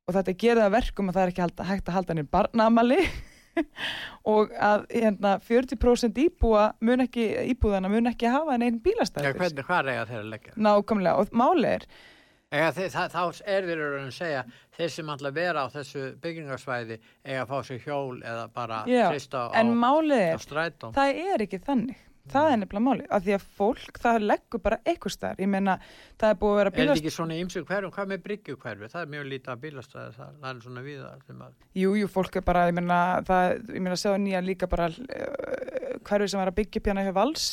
[0.08, 3.02] og þetta gerða verkum að það er ekki halda, hægt að halda nýjum barnamali
[4.34, 9.36] og að hérna, 40% íbúa mun ekki, íbúðana mun ekki hafa en einn bílastæð Já,
[9.36, 10.56] hvernig, hvað er þeirra leggja?
[10.56, 11.88] Nákvæmlega, og máli er
[12.52, 14.40] Þeir, það, þá er við að segja
[14.76, 19.46] þeir sem alltaf vera á þessu byggingarsvæði eiga að fá sér hjól eða bara trista
[19.48, 19.56] á,
[20.36, 24.26] á strætón það er ekki þannig það er nefnilega máli, af því að fólk það
[24.30, 25.78] leggur bara eitthvað starf, ég meina
[26.22, 26.84] það er búið að vera bílast...
[26.84, 29.62] Er þetta ekki svona ímsug hverjum, hvað með bryggju hverfi, það er mjög lítið að
[29.66, 31.56] bílastæði það, það er svona við það að...
[31.82, 35.96] Jú, jú, fólk er bara, ég meina það, ég meina séu nýja líka bara uh,
[36.08, 37.48] hverfi sem var að byggja pjana hjá vals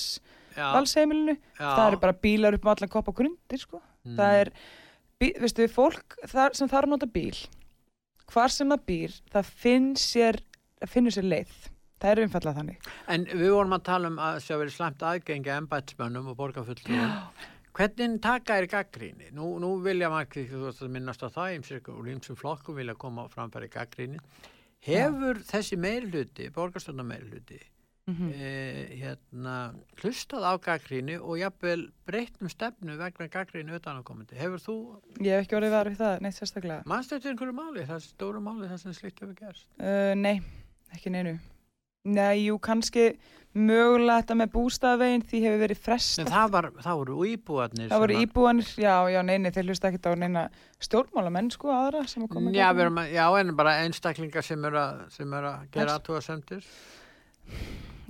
[0.59, 3.79] valsheimilinu, það eru bara bílar upp með allan kopp á grundir, sko.
[4.03, 4.17] Mm.
[4.19, 4.51] það er,
[5.23, 7.37] bí, veistu, fólk það, sem þarf að nota bíl
[8.29, 10.41] hvar sem það býr, það finn sér,
[10.91, 11.55] finnur sér leið
[11.99, 12.91] Það er umfallað þannig.
[13.11, 16.37] En við vorum að tala um að það sé að vera slemt aðgengi embætsmönnum og
[16.39, 17.15] borgarfulltrúum.
[17.79, 19.33] Hvernig taka er gaggríni?
[19.35, 21.59] Nú, nú vilja maður ekki minnast á það
[21.95, 24.23] og ímsum flokkum vilja koma fram fyrir gaggríni.
[24.87, 25.45] Hefur Já.
[25.53, 27.59] þessi meirluti, borgarstofna meirluti,
[28.07, 28.33] mm -hmm.
[28.35, 28.51] e,
[29.03, 34.35] hérna, hlustað á gaggrínu og jafnvel breytnum stefnu vegna gaggrínu utanakomandi.
[34.39, 34.75] Hefur þú...
[35.21, 36.83] Ég hef ekki orðið varfið það, neitt sérstaklega.
[36.87, 39.67] Mannstu þetta einhverju máli, það er stóru máli það sem slikt hefur gerst?
[39.79, 40.43] Uh, nei,
[40.95, 41.39] ekki neinu.
[42.07, 43.11] Nei, jú, kannski
[43.59, 48.21] mögulega þetta með bústafveginn því hefur verið frest það, var, það voru íbúanir það voru
[48.23, 50.45] íbúanir, já, já, neini þeir hlusta ekki á neina
[50.85, 52.69] stjórnmálamenn sko aðra sem er komið já,
[53.17, 56.67] já, en bara einstaklingar sem eru að, er að gera aðtúa semtir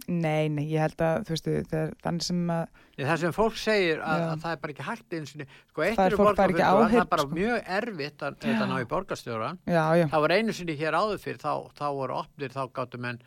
[0.09, 3.59] Nei, nei, ég held að þú veistu, það er þannig sem að Það sem fólk
[3.61, 6.96] segir að, að það er bara ekki hægt eins og sko, eitt eru borgarfjörður það
[7.03, 7.37] er bara sko.
[7.37, 11.53] mjög erfitt að þetta ná í borgarstjóra það var einu sinni hér áður fyrir þá,
[11.77, 13.20] þá voru opnir, þá gáttu menn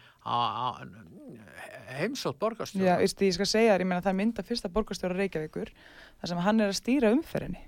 [1.98, 5.18] heimsótt borgarstjóra Já, veistu, ég skal segja þér, ég menna það er mynda fyrsta borgarstjóra
[5.18, 7.64] Reykjavíkur þar sem hann er að stýra umferðinni.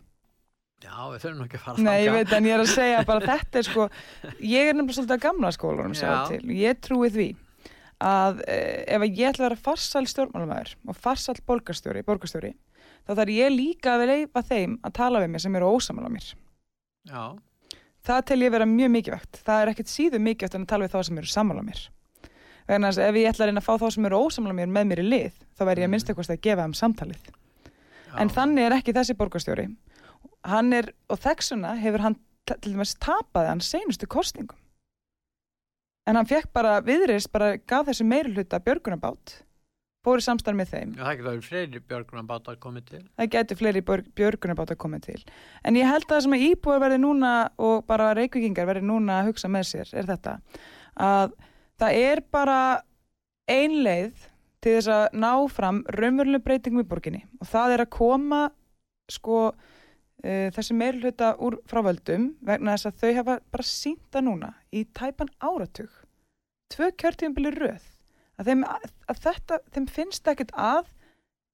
[0.84, 3.24] Já, við þurfum ekki að fara Nei, ég veit, en ég er að segja bara
[3.32, 3.88] þetta er sko,
[4.44, 7.30] ég er nefnilega svolítið að gamla skólanum ég trúi því
[8.04, 12.52] að eh, ef ég ætla að vera farsal stjórnmálumæður og farsal borgarstjóri, borgarstjóri
[13.08, 16.12] þá þarf ég líka að leifa þeim að tala við mig sem eru ósamal á
[16.12, 16.28] mér.
[17.08, 17.24] Já.
[18.04, 19.40] það tel ég vera mjög mikilvægt.
[19.44, 21.82] Það er ekkert síðu mikilvægt en að tala við þá sem eru samal á mér
[22.68, 24.74] vegna að ef ég ætla að reyna að fá þá sem eru ósamal á mér
[24.74, 25.96] með mér í lið þá verð ég að mm.
[25.96, 28.14] minnst eitthvað að gefa þeim samtalið Já.
[28.24, 29.70] en þannig er ekki þessi borgarstjóri
[30.54, 34.60] hann er, og þessuna hefur hann til dæmis tapaði hann senustu kostningum
[36.08, 39.38] en hann fekk bara viðrist, bara gaf þessu meiri hluta björgunabát
[40.04, 40.92] fóri samstarf með þeim.
[40.98, 43.02] Já, það getur fleiri björgunabát að koma til.
[43.16, 45.20] Það getur fleiri björgunabát að koma til.
[45.64, 47.32] En ég held að það sem að íbúar verði núna
[47.70, 50.36] og bara reykvikingar verði núna að hugsa með sér er þetta
[51.00, 51.38] að
[51.82, 52.60] það er bara
[53.50, 54.30] ein leið
[54.64, 57.24] til þess að ná fram raunveruleg breytingum í borginni.
[57.42, 58.42] Og það er að koma
[59.12, 64.86] sko uh, þessi meirluta úr frávöldum vegna þess að þau hafa bara sínda núna í
[64.96, 65.92] tæpan áratug.
[66.74, 67.90] Tvö kjörtífumbili röð.
[68.40, 70.88] Að, þeim, að, þetta, þeim finnst ekkert að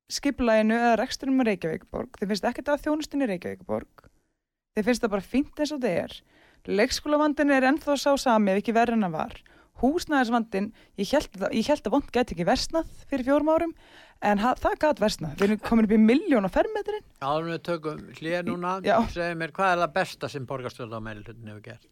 [0.10, 4.06] skiplæginu eða rekstunum í Reykjavíkborg, þeim finnst ekkert að þjónustin í Reykjavíkborg
[4.80, 6.16] þeim finnst það bara fínt eins og er.
[6.70, 9.38] Leikskólavandin er ennþá sá sami ef ekki verður en að var
[9.80, 13.74] húsnæðarsvandin, ég held að, að vond geti ekki versnað fyrir fjórum árum
[14.20, 17.06] en ha, það gæti versnað, við erum komin upp í miljón á fermetrin.
[17.22, 18.76] Já, við tökum hlýja núna,
[19.14, 21.90] segja mér hvað er það besta sem borgarstjórn á meilhundin hefur gert?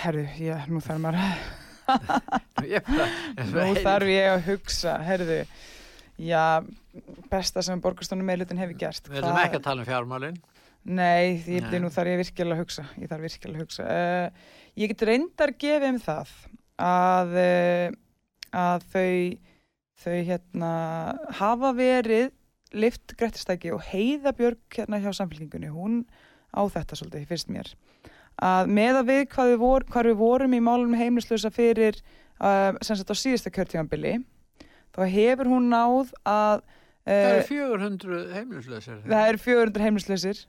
[0.00, 1.18] Herru, já, nú þarf maður
[3.56, 5.42] nú þarf ég að hugsa, herru
[6.20, 6.44] já,
[7.32, 9.08] besta sem borgarstjórn á meilhundin hefur gert.
[9.08, 10.40] Við ætlum ekki að tala um fjármálinn.
[10.80, 11.80] Nei, ég, Nei.
[11.82, 13.84] nú þarf ég virkilega að hugsa, ég þarf virkilega að hugsa.
[13.84, 16.34] Uh, ég get reyndar gefið um það
[16.80, 17.98] að uh,
[18.56, 19.10] að þau,
[20.02, 20.72] þau hérna,
[21.38, 22.30] hafa verið
[22.70, 26.02] lift Grettistæki og heiða Björg hérna hjá samfélkingunni, hún
[26.54, 27.70] á þetta svolítið, fyrst mér.
[28.40, 31.98] Að með að við hvað við, vor, hvað við vorum í málum heimlislösa fyrir
[32.40, 34.20] uh, sem sagt á síðasta kjörtímanbili
[34.94, 40.40] þá hefur hún náð að uh, Það eru 400 heimlislösir Það eru 400 heimlislösir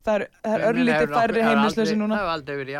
[0.00, 2.16] Það eru er örlítið færri heimlislösir núna.
[2.16, 2.76] Það hefur aldrei verið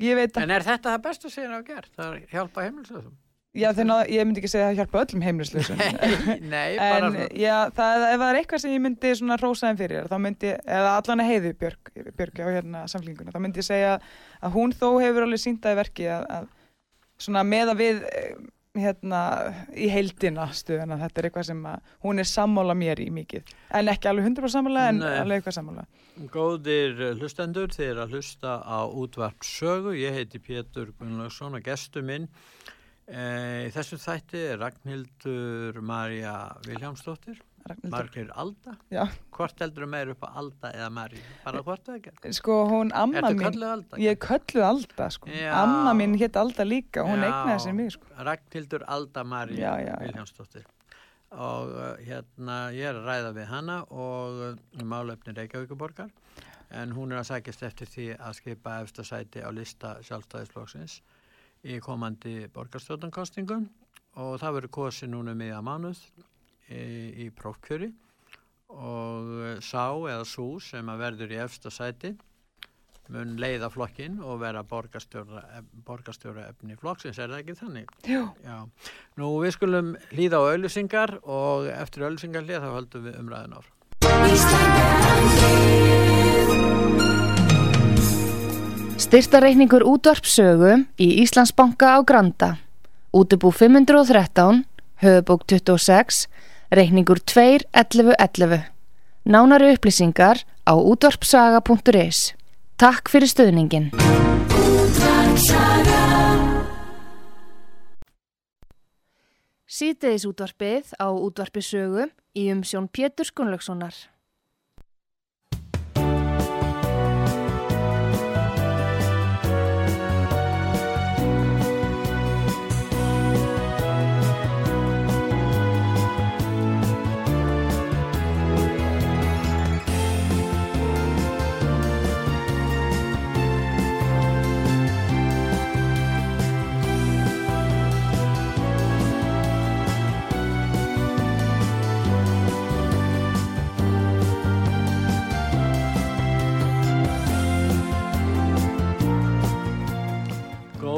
[0.00, 1.94] jafn margir En er þetta það besta sem það hafa gert?
[1.96, 3.14] Það er hjálpa heimlislösum
[3.56, 5.78] Já, að ég myndi ekki segja að það hjálpa öllum heimlisleysum.
[5.80, 7.06] Nei, nei, bara.
[7.26, 10.50] En já, það, ef það er eitthvað sem ég myndi svona rósaðin fyrir, þá myndi,
[10.76, 14.76] eða allan að heiði Björg, Björg á hérna samfélinguna, þá myndi ég segja að hún
[14.76, 16.50] þó hefur alveg síndaði verki að, að
[17.26, 18.02] svona með að við,
[18.80, 19.20] hérna,
[19.74, 23.54] í heildina stuðan að þetta er eitthvað sem að hún er sammála mér í mikið.
[23.76, 25.10] En ekki alveg 100% sammála, en nei.
[25.22, 25.86] alveg eitthvað sammála.
[26.32, 29.96] Góðir hlustendur, þið er að hlusta á útvart sögu.
[29.98, 32.30] Ég heiti Pétur Gunnlaugsson og gestu minn
[33.06, 36.32] Eh, í þessum þætti er Ragnhildur Marja
[36.66, 37.38] Viljámsdóttir
[37.92, 39.02] Margir Alda Já.
[39.36, 41.24] Hvort heldur þú meir upp á Alda eða Marja?
[41.44, 42.32] Bara hvort eða ekki?
[42.38, 44.00] Sko hún amma mín kölluð Alda?
[44.02, 45.50] Ég er kölluð Alda sko Já.
[45.62, 50.66] Amma mín hétt Alda líka og hún eignaði sér mig sko Ragnhildur Alda Marja Viljámsdóttir
[51.36, 56.12] og uh, hérna ég er að ræða við hana og uh, málefni Reykjavíkuborgar
[56.70, 61.00] en hún er að sækist eftir því að skipa eftirsæti á lista sjálfstæðisflóksins
[61.66, 63.66] í komandi borgarstjórnankostingum
[64.22, 66.00] og það verður kosi núna um miða mánuð
[66.70, 67.92] í, í prófkjöri
[68.76, 72.16] og sá eða sú sem að verður í efsta sæti
[73.12, 75.42] mun leiða flokkin og vera borgarstjóra,
[75.86, 77.86] borgarstjóra efni flokksins, er það ekki þannig?
[78.10, 78.22] Jú.
[78.42, 78.56] Já.
[79.20, 83.66] Nú við skulum hlýða á auðlusingar og eftir auðlusingar hlýða þá höldum við umræðin ár.
[89.06, 92.56] Styrtareikningur útvarpsögu í Íslandsbanka á Granda.
[93.14, 94.64] Útubú 513,
[95.04, 96.26] höfubók 26,
[96.70, 98.66] Reykningur 2.11.11.
[99.22, 102.34] Nánari upplýsingar á útvarpsaga.is.
[102.74, 103.94] Takk fyrir stöðningin.
[109.66, 113.94] Sýteðis útvarpið á útvarpisögu í umsjón Pétur Skunlökssonar.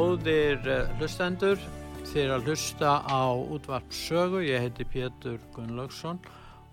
[0.09, 1.59] Góðir eh, hlustendur,
[2.09, 6.17] þér að hlusta á útvarp sögu, ég heiti Pétur Gunnlaugsson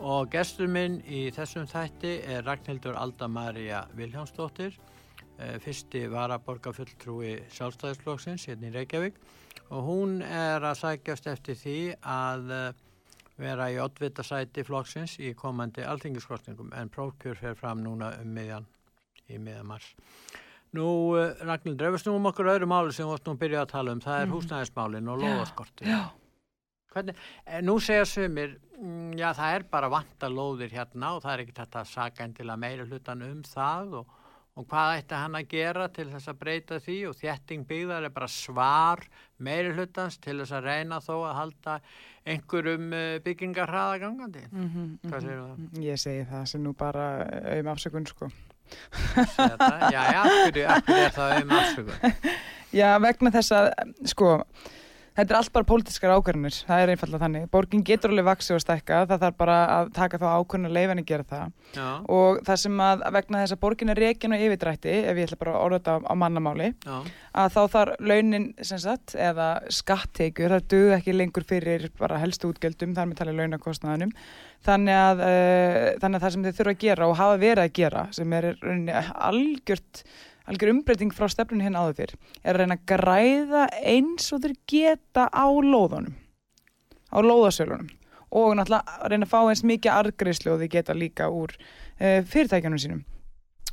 [0.01, 4.79] og gestur minn í þessum þætti er Ragnhildur Alda-Maria Viljánsdóttir,
[5.37, 9.21] eh, fyrsti varaborgarfulltrúi sjálfstæðisflokksins hérna í Reykjavík.
[9.69, 12.83] Og hún er að sækjast eftir því að eh,
[13.37, 18.73] vera í oddvitasæti flokksins í komandi alþingiskostningum en prófkjör fer fram núna um miðjan
[19.29, 19.93] í miðjan mars.
[20.73, 23.73] Nú, eh, Ragnhild, drefust nú um okkur öðru máli sem við óttum að byrja að
[23.73, 24.33] tala um, það er mm.
[24.37, 25.87] húsnæðismálin og loðaskorti.
[25.87, 26.11] Já,
[26.97, 31.33] Hvernig, eh, nú segja sumir, mm, já það er bara vanta lóðir hérna og það
[31.33, 34.15] er ekki þetta að meira hlutan um það og,
[34.57, 38.15] og hvað ætti hann að gera til þess að breyta því og þjetting byggðar er
[38.17, 39.05] bara svar
[39.37, 41.79] meira hlutans til þess að reyna þó að halda
[42.25, 44.49] einhverjum eh, byggingar hraða gangandi.
[44.51, 45.57] Mm -hmm, hvað segir það?
[45.59, 45.83] Mhm.
[45.85, 47.07] Ég segi það sem nú bara
[47.59, 48.31] um afsökun sko.
[49.93, 50.23] Já, já,
[50.77, 52.17] akkur er það um afsökun?
[52.77, 53.69] Já, vegna þess að,
[54.11, 54.31] sko,
[55.17, 57.47] þetta er allt bara pólitískar ákvarðanir, það er einfallega þannig.
[57.53, 61.03] Borgin getur alveg vaksið og stækka, það þarf bara að taka þá ákvarðan að leifan
[61.03, 61.55] að gera það.
[61.77, 61.89] Já.
[62.17, 65.41] Og það sem að vegna þess að borgin er reygin og yfirdrætti, ef ég ætla
[65.41, 66.97] bara að orða þetta á, á mannamáli, Já.
[67.43, 69.49] að þá þarf launin, sem sagt, eða
[69.81, 74.15] skattegur, það dög ekki lengur fyrir bara helstu útgjöldum, þar með talið launakostnaðanum,
[74.67, 77.77] þannig að, uh, þannig að það sem þið þurfa að gera og hafa verið að
[77.81, 78.51] gera sem er
[79.15, 80.03] algjört
[80.47, 84.57] algjör umbreyting frá stefnun hérna áður fyrr er að reyna að græða eins og þeir
[84.71, 86.15] geta á lóðunum
[87.11, 87.91] á lóðasölunum.
[88.37, 92.23] Og náttúrulega að reyna að fá eins mikið argreyslu og þeir geta líka úr uh,
[92.27, 93.05] fyrirtækjanum sínum.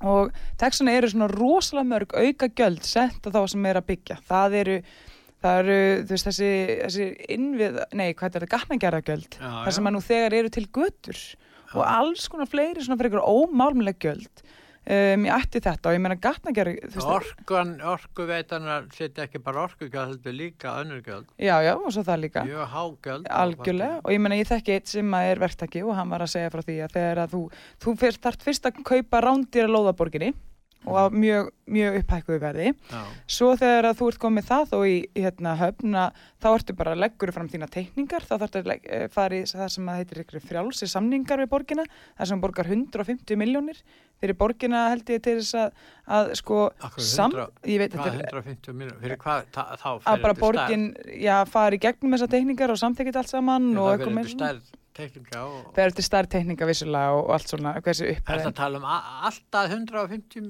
[0.03, 4.19] Og textuna eru svona rosalega mörg auka göld sett að þá sem er að byggja.
[4.27, 4.77] Það eru
[5.43, 5.77] það eru
[6.09, 6.49] veist, þessi,
[6.81, 11.23] þessi innvið, nei hvað er þetta, gatnagerðagjöld þar sem að nú þegar eru til götur.
[11.73, 14.43] Og alls konar fleiri svona fyrir ómálmuleg göld
[14.83, 20.77] um, ég ætti þetta og ég meina gatnagerð Orkan, orkuveitanar setja ekki bara orkugjöld líka
[20.83, 22.45] önnurgjöld Já, já, og svo það líka.
[22.73, 26.33] Hágjöld Algjörlega, og ég meina ég þekki eitt sem er verktaki og hann var að
[26.35, 27.43] segja frá því að þegar að þú,
[27.85, 30.33] þú fyrst, þarf fyrst að kaupa rándýra lóðaborginni
[30.83, 32.71] og á mjög, mjög upphækkuðu verði.
[32.91, 33.01] Já.
[33.37, 36.05] svo þegar að þú ert komið það þó í, í hérna, höfna
[36.43, 39.69] þá ertu bara að leggur fram þína teikningar þá þetta að eh, fara í það
[39.75, 43.79] sem heitir frjálsi samningar við borgina það sem borgar 150 miljónir
[44.23, 45.81] fyrir borgina held ég til þess að,
[46.19, 46.59] að sko
[46.99, 47.35] sam,
[47.67, 50.87] ég veit hvað 150 miljónir, fyrir hvað þá fyrir að bara borgin,
[51.19, 55.71] já, fari gegnum þessa teikningar og samþekit allt saman og eitthvað með Tekninga og...
[55.73, 58.33] Það eru til starf tekninga vissulega og, og allt svona, hversu upphæðin.
[58.35, 58.87] Er það að tala um
[59.29, 60.49] alltaf 150?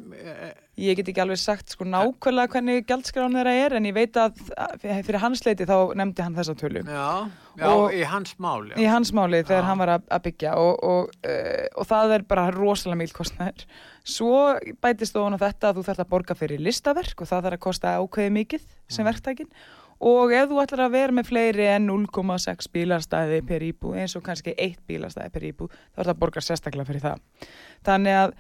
[0.84, 4.42] Ég get ekki alveg sagt sko nákvæmlega hvernig gældskránu þeirra er en ég veit að
[4.82, 6.82] fyrir hans leiti þá nefndi hann þessa tölu.
[6.84, 7.30] Já,
[7.62, 8.74] já og, í hans máli.
[8.82, 9.48] Í hans máli já.
[9.52, 13.68] þegar hann var að, byggja og, uh, og það er bara rosalega mýlkostnæður.
[14.04, 14.42] Svo
[14.84, 17.66] bætist þú á þetta að þú þarf að borga fyrir listaverk og það þarf að
[17.70, 19.12] kosta ákveði mikið sem mm.
[19.14, 19.54] verktækinn
[20.00, 24.26] og ef þú ætlar að vera með fleiri en 0,6 bílastæði per íbú eins og
[24.26, 27.48] kannski 1 bílastæði per íbú þá er það að borga sérstaklega fyrir það
[27.86, 28.36] þannig að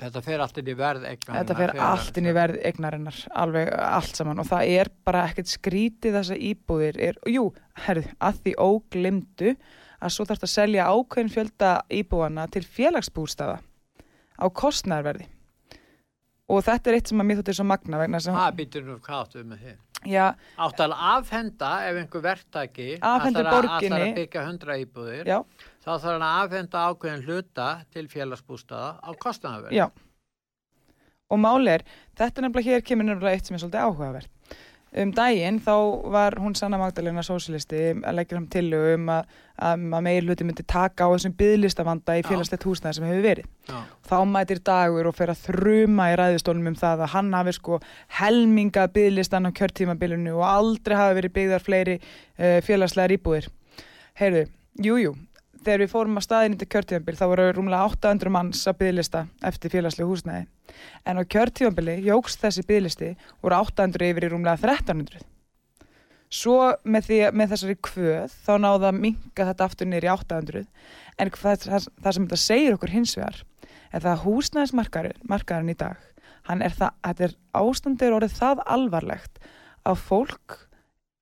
[0.00, 1.42] Þetta fer allt inn í verð egnarinnar.
[1.42, 5.50] Þetta fer allt inn í verð egnarinnar, alveg allt saman og það er bara ekkert
[5.52, 7.42] skrítið þess að íbúðir er, jú,
[7.84, 9.52] herðu, að því óglimdu
[10.00, 13.58] að svo þarfst að selja ákveðin fjölda íbúana til félagsbústaða
[14.40, 15.28] á kostnærverði
[16.50, 18.34] og þetta er eitt sem að mér þóttir svo magna vegna sem...
[18.34, 19.76] Hvað býtur nú hvað áttu með þið?
[20.08, 20.32] Já.
[20.56, 25.38] Átt að afhenda ef einhver verktaki afhendur borginni að byggja hundra íbúðir Já.
[25.84, 29.76] þá þarf hann að afhenda ákveðin hluta til félagsbústaða á kostnæðaverð.
[31.30, 31.84] Og máli er,
[32.18, 34.56] þetta nefnilega hér kemur nefnilega eitt sem er svolítið áhugavert
[34.98, 35.74] um daginn þá
[36.10, 40.46] var hún Sanna Magdalena sósilisti að leggja fram til um að, að, að meir hluti
[40.48, 43.48] myndi taka á þessum byðlistavanda í félagslegt húsnæði sem hefur verið.
[43.70, 43.78] Já.
[44.10, 47.80] Þá mætir dagur og fer að þruma í ræðistólum um það að hann hafi sko
[48.18, 53.50] helmingað byðlistan á kjörtímabilinu og aldrei hafi verið byggðar fleiri uh, félagslegar íbúðir.
[54.18, 54.46] Heyrðu,
[54.82, 55.14] jújú,
[55.64, 59.74] þegar við fórum á staðinni til kjörtífambil þá voru rúmlega 800 manns að bygglista eftir
[59.74, 60.46] félagslegu húsnæði.
[61.04, 65.26] En á kjörtífambili jógst þessi bygglisti voru 800 yfir í rúmlega 1300
[66.30, 66.56] svo
[66.86, 70.62] með, því, með þessari kvöð þá náða að minga þetta aftur í 800
[71.18, 73.40] en það, það, það sem þetta segir okkur hins vegar
[73.90, 76.06] er það að húsnæðismarkaðurinn í dag
[76.46, 79.40] hann er það, þetta er ástandir orðið það alvarlegt
[79.90, 80.58] að fólk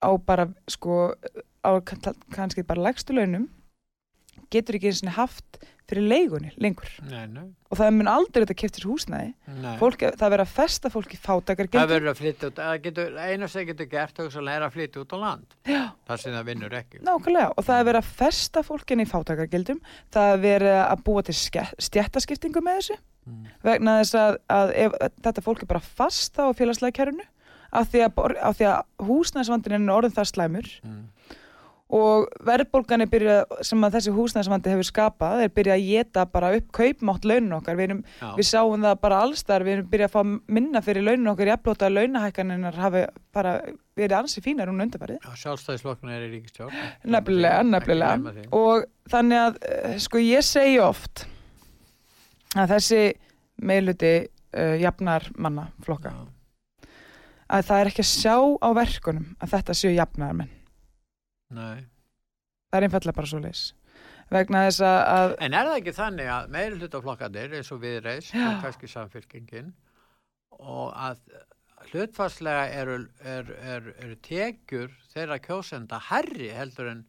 [0.05, 1.15] á bara sko
[1.65, 3.49] á kannski bara legstu launum
[4.53, 6.89] getur ekki eins og haft fyrir leigunni lengur.
[7.09, 7.47] Nei, nei.
[7.71, 9.31] og það mun aldrei þetta keftir húsnæði.
[9.81, 12.61] Fólk, það verður að festa fólk í fátakar það verður að flytja út
[13.25, 15.57] eina sem getur gert er að flytja út á land.
[15.65, 15.83] Já.
[16.11, 17.03] það sem það vinnur ekki.
[17.09, 19.81] Nákvæmlega, og það er verið að festa fólkinni í fátakargildum
[20.13, 23.01] það er verið að búa til stjættaskiptingu með þessu.
[23.29, 23.49] Mm.
[23.61, 27.27] vegna þess að, að ef, þetta fólk er bara fast á félagslega kerunu
[27.77, 28.55] af því að, að
[29.05, 30.71] húsnæðisvandin er orðin það slæmur.
[30.81, 31.03] Mm
[31.89, 36.51] og verðbólgan er byrjað sem að þessi húsnæðisvandi hefur skapað er byrjað að geta bara
[36.59, 38.03] upp kaupmátt launun okkar, við, erum,
[38.37, 41.91] við sáum það bara allstar, við erum byrjað að fá minna fyrir launun okkar, jafnblóta
[41.95, 43.55] launahækkaninnar hafi bara
[43.97, 45.25] verið ansi fínar hún undarfarið.
[45.41, 46.85] Sjálfstæðisflokkna er í ríkistjórn.
[47.09, 51.25] Nefnilega, nefnilega og þannig að eh, sko ég segi oft
[52.57, 53.03] að þessi
[53.65, 56.21] meðluti uh, jafnar manna flokka Já.
[57.57, 60.55] að það er ekki að sjá á verkunum að þetta séu jafnar menn
[61.55, 61.87] Nei.
[62.69, 63.63] Það er einfallega bara svo leis.
[64.29, 65.35] Vegna þess að...
[65.45, 69.71] En er það ekki þannig að meðl hlutaflokkandir eins og við reys og kannski samfélkingin
[70.59, 71.23] og að
[71.89, 77.05] hlutfarslega eru er, er, er tekjur þeirra kjósenda herri heldur en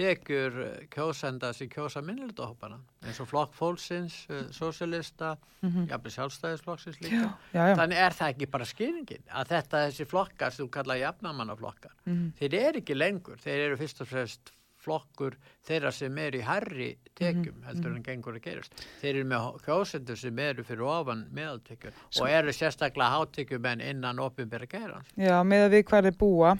[0.00, 0.58] tekjur
[0.92, 5.88] kjósenda sem kjósa minnildahópana eins og flokk fólksins, uh, sosialista mm -hmm.
[5.90, 7.74] jafnveg sjálfstæðisflokksins líka já, já, já.
[7.76, 12.14] þannig er það ekki bara skýringin að þetta þessi flokkar sem þú kalla jafnamannaflokkar mm
[12.14, 12.32] -hmm.
[12.38, 15.36] þeir eru ekki lengur, þeir eru fyrst og fremst flokkur
[15.66, 17.66] þeirra sem er í herri tekjum mm -hmm.
[17.66, 22.30] heldur en gengur að gerast þeir eru með kjósendur sem eru fyrir ofan meðaltekjum og
[22.30, 26.56] eru sérstaklega hátekjum en innan ofinbæra geran Já, með að við hverði búa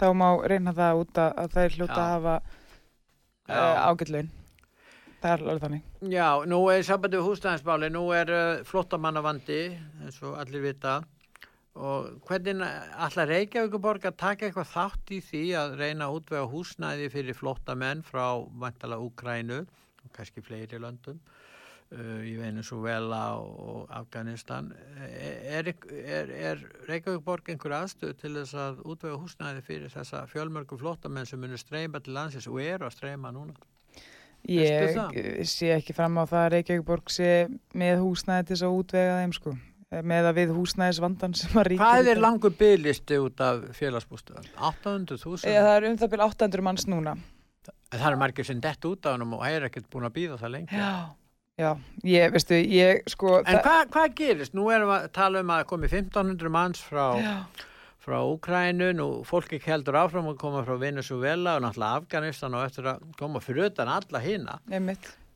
[0.00, 2.36] þá má reyna það út að, að þeir hljóta að hafa
[3.48, 4.32] uh, eh, ágætlaun
[5.24, 5.84] það er alveg þannig.
[6.12, 9.60] Já, nú er sambandi við húsnæðinsmáli nú er uh, flottamannavandi
[10.04, 10.98] eins og allir vita.
[11.74, 12.60] Og hvernig
[13.02, 18.04] allar Reykjavíkuborg að taka eitthvað þátt í því að reyna að útvega húsnæði fyrir flottamenn
[18.06, 21.18] frá vantala Úkrænu og kannski fleiri löndum
[21.92, 24.72] í Venezuela og Afganistan.
[25.04, 31.28] Er, er, er Reykjavíkborg einhver aðstöð til þess að útvega húsnæði fyrir þessa fjölmörgu flottamenn
[31.28, 33.54] sem munir streyma til landsins og eru að streyma núna?
[34.44, 37.30] Ég sé ekki fram á það að Reykjavíkborg sé
[37.72, 39.54] með húsnæði til þess að útvega þeim sko.
[39.94, 44.48] Með að við húsnæðisvandan sem að ríkja Hvað er langur bygglisti út af félagsbústöðan?
[44.58, 45.44] 800.000?
[45.46, 47.14] Eða það er um það byrj 800 manns núna.
[47.94, 50.52] Það er margir sem dett út af hann og er ekkert búin að býða það
[50.56, 50.80] lengi.
[50.80, 51.14] Já,
[51.60, 51.70] já,
[52.02, 54.56] ég, veistu, ég sko En hvað hva gerist?
[54.56, 57.06] Nú erum við að tala um að komi 1500 manns frá
[58.04, 62.66] frá Ukrænun og fólk ekki heldur áfram að koma frá Venezuela og náttúrulega Afganistan og
[62.66, 64.58] eftir að koma fyrir utan alla hýna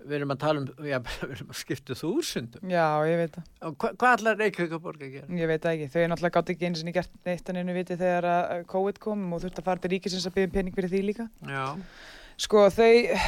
[0.08, 2.70] við erum að tala um, já, við erum að skipta þúsundum.
[2.70, 3.48] Já, ég veit það.
[3.72, 5.40] Hva, Hvað ætlar Reykjavíkaborg að gera?
[5.40, 8.28] Ég veit það ekki, þau er náttúrulega gátt ekki eins og en einu viti þegar
[8.34, 11.02] að COVID kom og þurfti að fara til ríkisins að byggja um pening fyrir því
[11.08, 11.28] líka.
[11.48, 11.66] Já
[12.38, 13.18] Sko þau,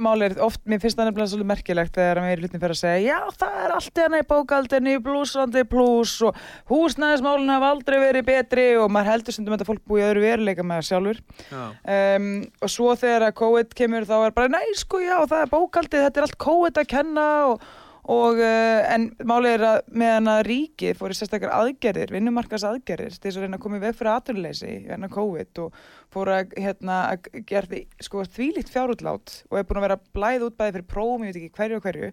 [0.00, 3.02] máli er oft, mér finnst það nefnilega svolítið merkilegt þegar meiri hlutin fyrir að segja
[3.04, 6.38] já það er allt hérna í bókaldinni, blúsandi blús og
[6.72, 10.80] húsnæðismálinn hafa aldrei verið betri og maður heldur sem þetta fólk búið öðru veruleika með
[10.80, 11.20] það sjálfur.
[11.52, 12.30] Um,
[12.64, 16.06] og svo þegar að COVID kemur þá er bara næ sko já það er bókaldið,
[16.06, 17.68] þetta er allt COVID að kenna og
[18.12, 23.16] og uh, en málið er að meðan að ríkið fór í sérstakar aðgerðir, vinnumarkas aðgerðir
[23.16, 25.80] til þess að reyna að koma í veg fyrir aturleysi hérna COVID og
[26.14, 30.46] fór að hérna að gera því sko þvílitt fjárútlát og hefur búin að vera blæð
[30.46, 32.12] út bæði fyrir prófum, ég veit ekki hverju og hverju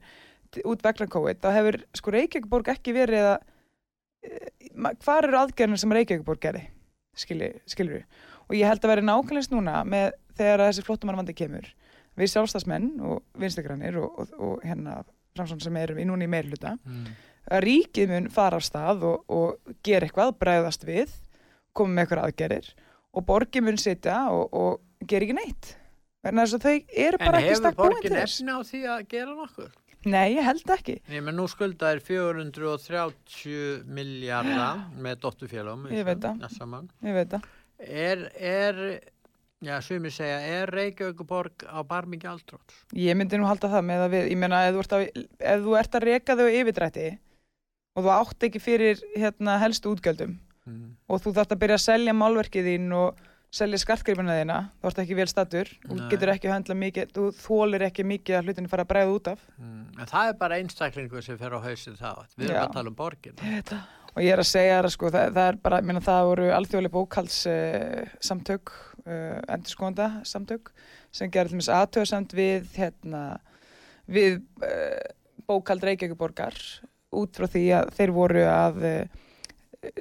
[0.73, 5.97] út vegna COVID, þá hefur sko Reykjavíkborg ekki verið að uh, hvað eru aðgerðinu sem
[5.99, 6.67] Reykjavíkborg gerði
[7.13, 8.05] skilur við
[8.49, 11.67] og ég held að vera nákvæmleins núna með þegar þessi flottumannvandi kemur
[12.17, 15.03] við sjálfstafsmenn og vinstegrannir og, og, og hérna
[15.35, 17.05] framsvon sem erum í núni í meirluta mm.
[17.53, 21.13] að ríkið mun fara á stað og, og gera eitthvað, bregðast við
[21.73, 22.73] koma með eitthvað aðgerir
[23.13, 25.73] og borgið mun sitja og, og gera ekki neitt.
[26.23, 28.37] Þannig að þau eru bara ekki stakk búin til þess.
[28.43, 29.71] En hefur borgin efni á því að gera nokkur?
[30.03, 30.97] Nei, ég held ekki.
[31.07, 35.85] Nei, menn nú skulda er 430 miljardar með dóttufélagum
[37.07, 37.47] Ég veit það.
[37.83, 38.81] Er, er
[39.63, 42.73] Já, sumir segja, er Reykjavíkuborg á barmingi aldrótt?
[42.99, 45.03] Ég myndi nú halda það með að við, ég meina, ef þú ert að,
[45.53, 47.05] ef þú ert að reyka þau yfirdrætti
[47.93, 50.33] og þú átt ekki fyrir hérna, helstu útgjöldum
[50.67, 50.89] mm.
[51.07, 55.01] og þú þarfst að byrja að selja málverkið þín og selja skartgripina þína, þú ert
[55.03, 58.83] ekki vel statur og getur ekki höndla mikið, þú þólir ekki mikið að hlutinu fara
[58.83, 59.43] að bregða út af.
[59.61, 59.83] Mm.
[59.93, 62.63] En það er bara einstaklingu sem fer á hausið þá, við erum Já.
[62.63, 63.43] að tala um borgin.
[64.13, 66.95] Og ég er að segja það sko, það, það er bara, minna, það voru alþjóðlega
[66.97, 70.71] bókalssamtök uh, uh, endurskónda samtök
[71.13, 73.23] sem gerði þess aðtöðsamt við hérna,
[74.05, 75.01] við uh,
[75.49, 76.57] bókald Reykjavíkuborgar
[77.13, 79.21] út frá því að þeir voru að uh,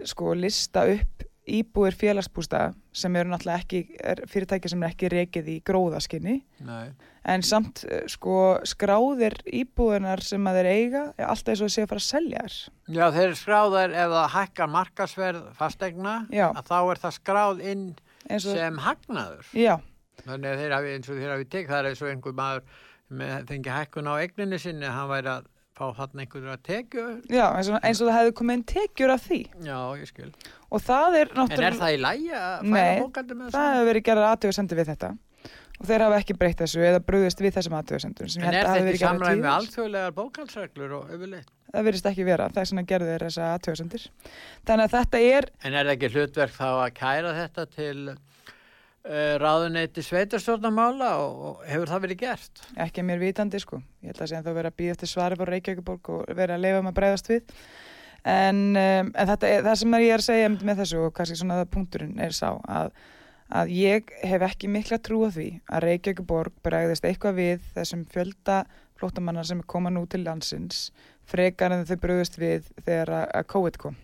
[0.08, 5.46] sko lista upp íbúir félagsbústa sem eru náttúrulega ekki, er fyrirtæki sem er ekki reikið
[5.48, 6.34] í gróðaskinni
[6.66, 6.90] Nei.
[7.32, 8.36] en samt uh, sko
[8.68, 12.42] skráðir íbúinar sem að þeir eiga er alltaf eins og þessi að fara að selja
[12.44, 12.58] þér
[12.98, 16.14] Já, þeir skráðar ef það hækkar markasverð fastegna,
[16.52, 17.86] að þá er það skráð inn
[18.28, 19.48] og, sem hagnaður.
[19.56, 19.74] já,
[20.22, 22.66] Þannig að þeir hafi eins og þeir hafi tekið, það er eins og einhver maður
[23.12, 27.04] með fengi hækkun á eigninni sinni, hann væri að fá þarna einhverju að tekju.
[27.32, 30.30] já eins, og, eins og það hefði komið inn tekjur af því Já, ég skil.
[30.68, 33.68] og það er En er náttúrulega það í lægi að færa Nei, bókaldi með það
[33.72, 35.12] hefur verið gerðar aðtöðsendur við þetta
[35.82, 39.00] og þeir hafa ekki breytt þessu eða brúðist við þessum aðtöðsendur En er þetta í
[39.00, 41.48] samræmi með tíðis alþjóðlegar bókaldsreglur og yfirleitt?
[41.72, 44.04] það verðist ekki vera, það er svona gerðu þeir þessa aðtöðsendur
[44.68, 47.96] þannig að þetta er En er það ekki hlutverk þá að kæra þetta til
[49.42, 52.60] ráðuneyti sveitarstjórnamála og, hefur það verið gert?
[52.84, 53.80] ekki að mér vitandi sko.
[54.02, 56.62] Ég held að að það verið að býða eftir svari frá Reykjavíkuborg og verið að
[56.62, 57.56] leifa um að breyðast við.
[58.22, 61.58] En, um, en þetta það sem ég er að segja með þessu og kannski svona
[61.58, 62.92] það punkturinn er sá að,
[63.50, 68.62] að ég hef ekki mikla trú á því að Reykjavíkuborg bregðist eitthvað við þessum fjölda
[69.00, 70.92] flóttamanna sem er koma nú til landsins
[71.26, 73.98] frekar en þau bröðust við þegar að, að COVID kom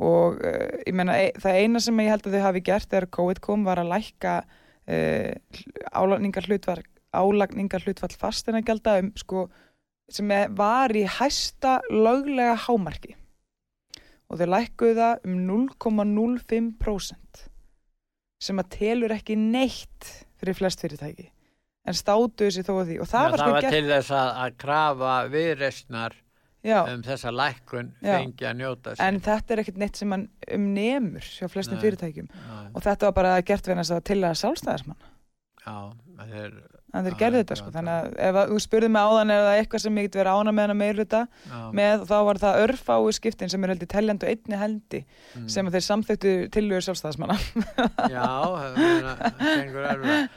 [0.00, 3.10] og uh, ég meina e það eina sem ég held að þau hafi gert þegar
[3.14, 5.30] COVID kom var að lækka uh,
[5.94, 6.82] álagningar hlutfall
[7.14, 9.46] álagningar hlutfall fastina gælda um sko
[10.12, 13.14] sem var í hæsta löglega hámarki.
[14.28, 15.38] Og þau lækkuðu það um
[15.70, 17.44] 0,05%
[18.44, 21.30] sem að telur ekki neitt fyrir flest fyrirtæki.
[21.84, 22.98] En státuðu sér þó að því.
[23.04, 26.16] Og það Já, var það sko var til þess að, að krafa viðreistnar
[26.64, 30.68] já, um þessa lækkun fengi að njóta en þetta er ekkert neitt sem hann um
[30.76, 31.84] nemur hjá flestum Nei.
[31.86, 32.30] fyrirtækjum.
[32.30, 35.10] Já, og þetta var bara gert við næst að til að sjálfstæðismann
[35.64, 35.76] já,
[36.18, 36.56] það er,
[36.94, 37.66] Já, gerðu já, þetta sko.
[37.66, 40.18] það- þannig að ef að þú spurði mig áðan er það eitthvað sem ég get
[40.20, 41.22] verið ána með hana meirluta
[41.74, 45.00] með þá var það örfái skiptin sem er heldur teljandi og einni hendi
[45.34, 45.48] mm.
[45.48, 47.38] sem þeir samþyktu tilhör sjálfstæðismanna.
[48.14, 50.28] Já, það gengur erfið.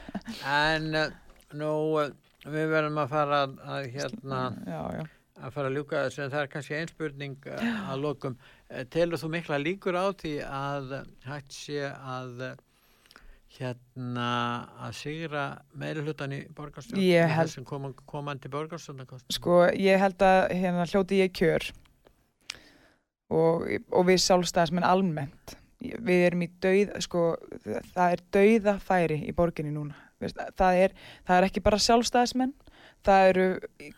[0.48, 1.06] En uh,
[1.54, 2.10] nú, uh,
[2.48, 5.06] við verðum að fara að hérna, já, já.
[5.42, 8.38] Að fara að ljúka þessu, en það er kannski ein spurning uh, að lokum.
[8.72, 10.96] Uh, Telur þú mikla líkur á því að
[11.28, 12.56] hægt sé að uh,
[13.58, 14.30] hérna
[14.86, 15.44] að sigra
[15.78, 17.02] meiri hlutan í borgarstjórn?
[17.32, 19.06] Held- Þessum kom, komandi borgarstjórn?
[19.34, 21.66] sko ég held að hérna hljóti ég kjör
[23.34, 27.24] og, og við sjálfstæðismenn almennt við erum í dauð sko,
[27.94, 29.98] það er dauða færi í borginni núna
[30.58, 30.96] það, er,
[31.28, 32.54] það er ekki bara sjálfstæðismenn
[33.06, 33.48] það eru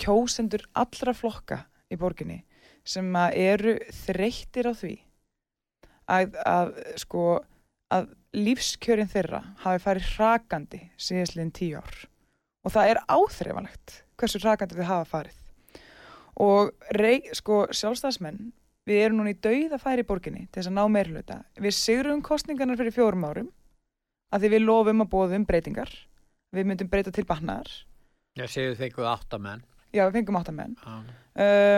[0.02, 2.43] kjósendur allra flokka í borginni
[2.88, 3.76] sem að eru
[4.06, 4.95] þreyttir á því
[6.10, 7.24] að, að sko
[7.93, 11.97] að lífskjörin þeirra hafi farið hrakandi síðastliðin tíu ár.
[12.66, 15.38] Og það er áþreifanlegt hversu hrakandi þau hafa farið.
[16.39, 18.52] Og rey, sko sjálfstæðismenn
[18.89, 22.22] við erum núna í dauða færi í borginni til þess að ná meirluta við sigrum
[22.26, 23.50] kostningarnar fyrir fjórum árum
[24.34, 25.91] að því við lofum að bóðum breytingar.
[26.54, 27.70] Við myndum breyta til bannar
[28.48, 29.64] Séu þið eitthvað áttamenn.
[29.94, 30.98] já við fengum áttamenn Já.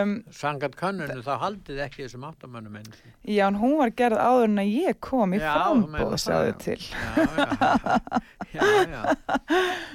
[0.02, 3.12] um, Sangat könnunu þá haldið ekki þessum áttamennum sinni.
[3.24, 6.52] já en hún var gerð áður en að ég kom í Já, frambóð já.
[6.58, 8.10] til Já, já,
[8.52, 9.02] já, já.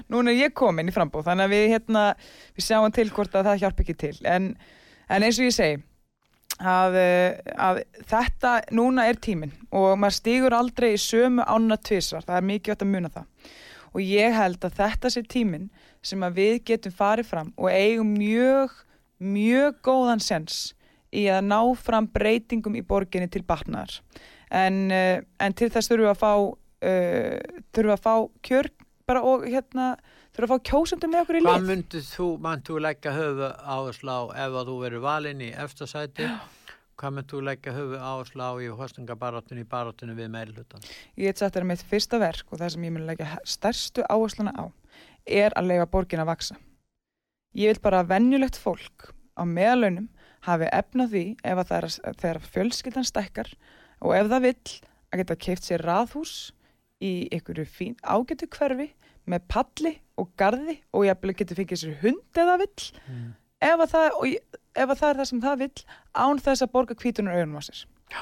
[0.09, 2.05] núna er ég komin í frambóð þannig að við hérna
[2.57, 4.49] við sjáum til hvort að það hjálp ekki til en,
[5.09, 5.78] en eins og ég segi
[6.57, 12.26] að, eh, að þetta núna er tíminn og maður stígur aldrei í sömu ána tvisvar,
[12.26, 13.53] það er mikið átt að muna það
[13.93, 15.70] og ég held að þetta sé tíminn
[16.07, 18.73] sem að við getum farið fram og eigum mjög
[19.23, 20.73] mjög góðan sens
[21.15, 24.01] í að ná fram breytingum í borginni til batnaðar
[24.53, 28.15] en, uh, en til þess þurfum við að fá uh, þurfum við að fá
[28.49, 28.69] kjör
[29.07, 29.87] bara og hérna
[30.35, 33.15] þurfum við að fá kjósundum með okkur í Hvað lið myndið þú, mann þú leggja
[33.15, 36.29] höfu áherslu á ef að þú verið valinn í efstasæti?
[36.97, 40.83] Hvað myndið þú leggja höfu áherslu á í hostingabaráttinu í baráttinu við meiri hlutan?
[41.17, 44.53] ég sagt þér að mitt fyrsta verk og það sem ég mun leggja stærstu áhersluna
[44.57, 44.65] á
[45.28, 46.57] er að leifa borgin að vaksa
[47.57, 50.09] ég vil bara að venjulegt fólk á meðalaunum
[50.47, 51.78] hafi efna því ef að það
[52.32, 53.49] er að, fjölskyldan stækkar
[54.01, 54.75] og ef það vill
[55.11, 56.36] að geta keift sér raðhús
[57.03, 58.91] í einhverju fín ágætu hverfi
[59.28, 63.34] með palli og garði og ég getur fengið sér hund eða vill Mm.
[63.61, 64.38] ef að, það,
[64.75, 67.63] ef að það er það sem það vill án þess að borga kvítunar augunum á
[67.65, 68.21] sér Já.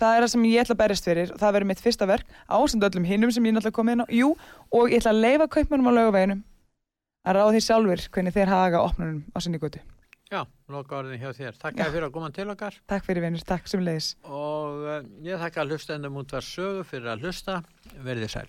[0.00, 2.38] Það er það sem ég ætla að berjast fyrir og það verður mitt fyrsta verk
[2.52, 4.30] ásend öllum hinnum sem ég náttúrulega komið inn á jú,
[4.76, 6.42] og ég ætla að leifa kaupmannum á laugaveginum
[7.26, 9.80] að ráða því sjálfur hvernig þeir haga opnunum á sinni götu
[10.26, 11.58] Já, loka orðin hjá þér.
[11.62, 12.74] Takk fyrir að koma til okkar.
[12.90, 14.08] Takk fyrir vinnur, takk sem leiðis.
[14.26, 17.60] Og uh, ég þakka hlustendum út var sögu fyrir að hlusta.
[18.02, 18.48] Verðið sæl.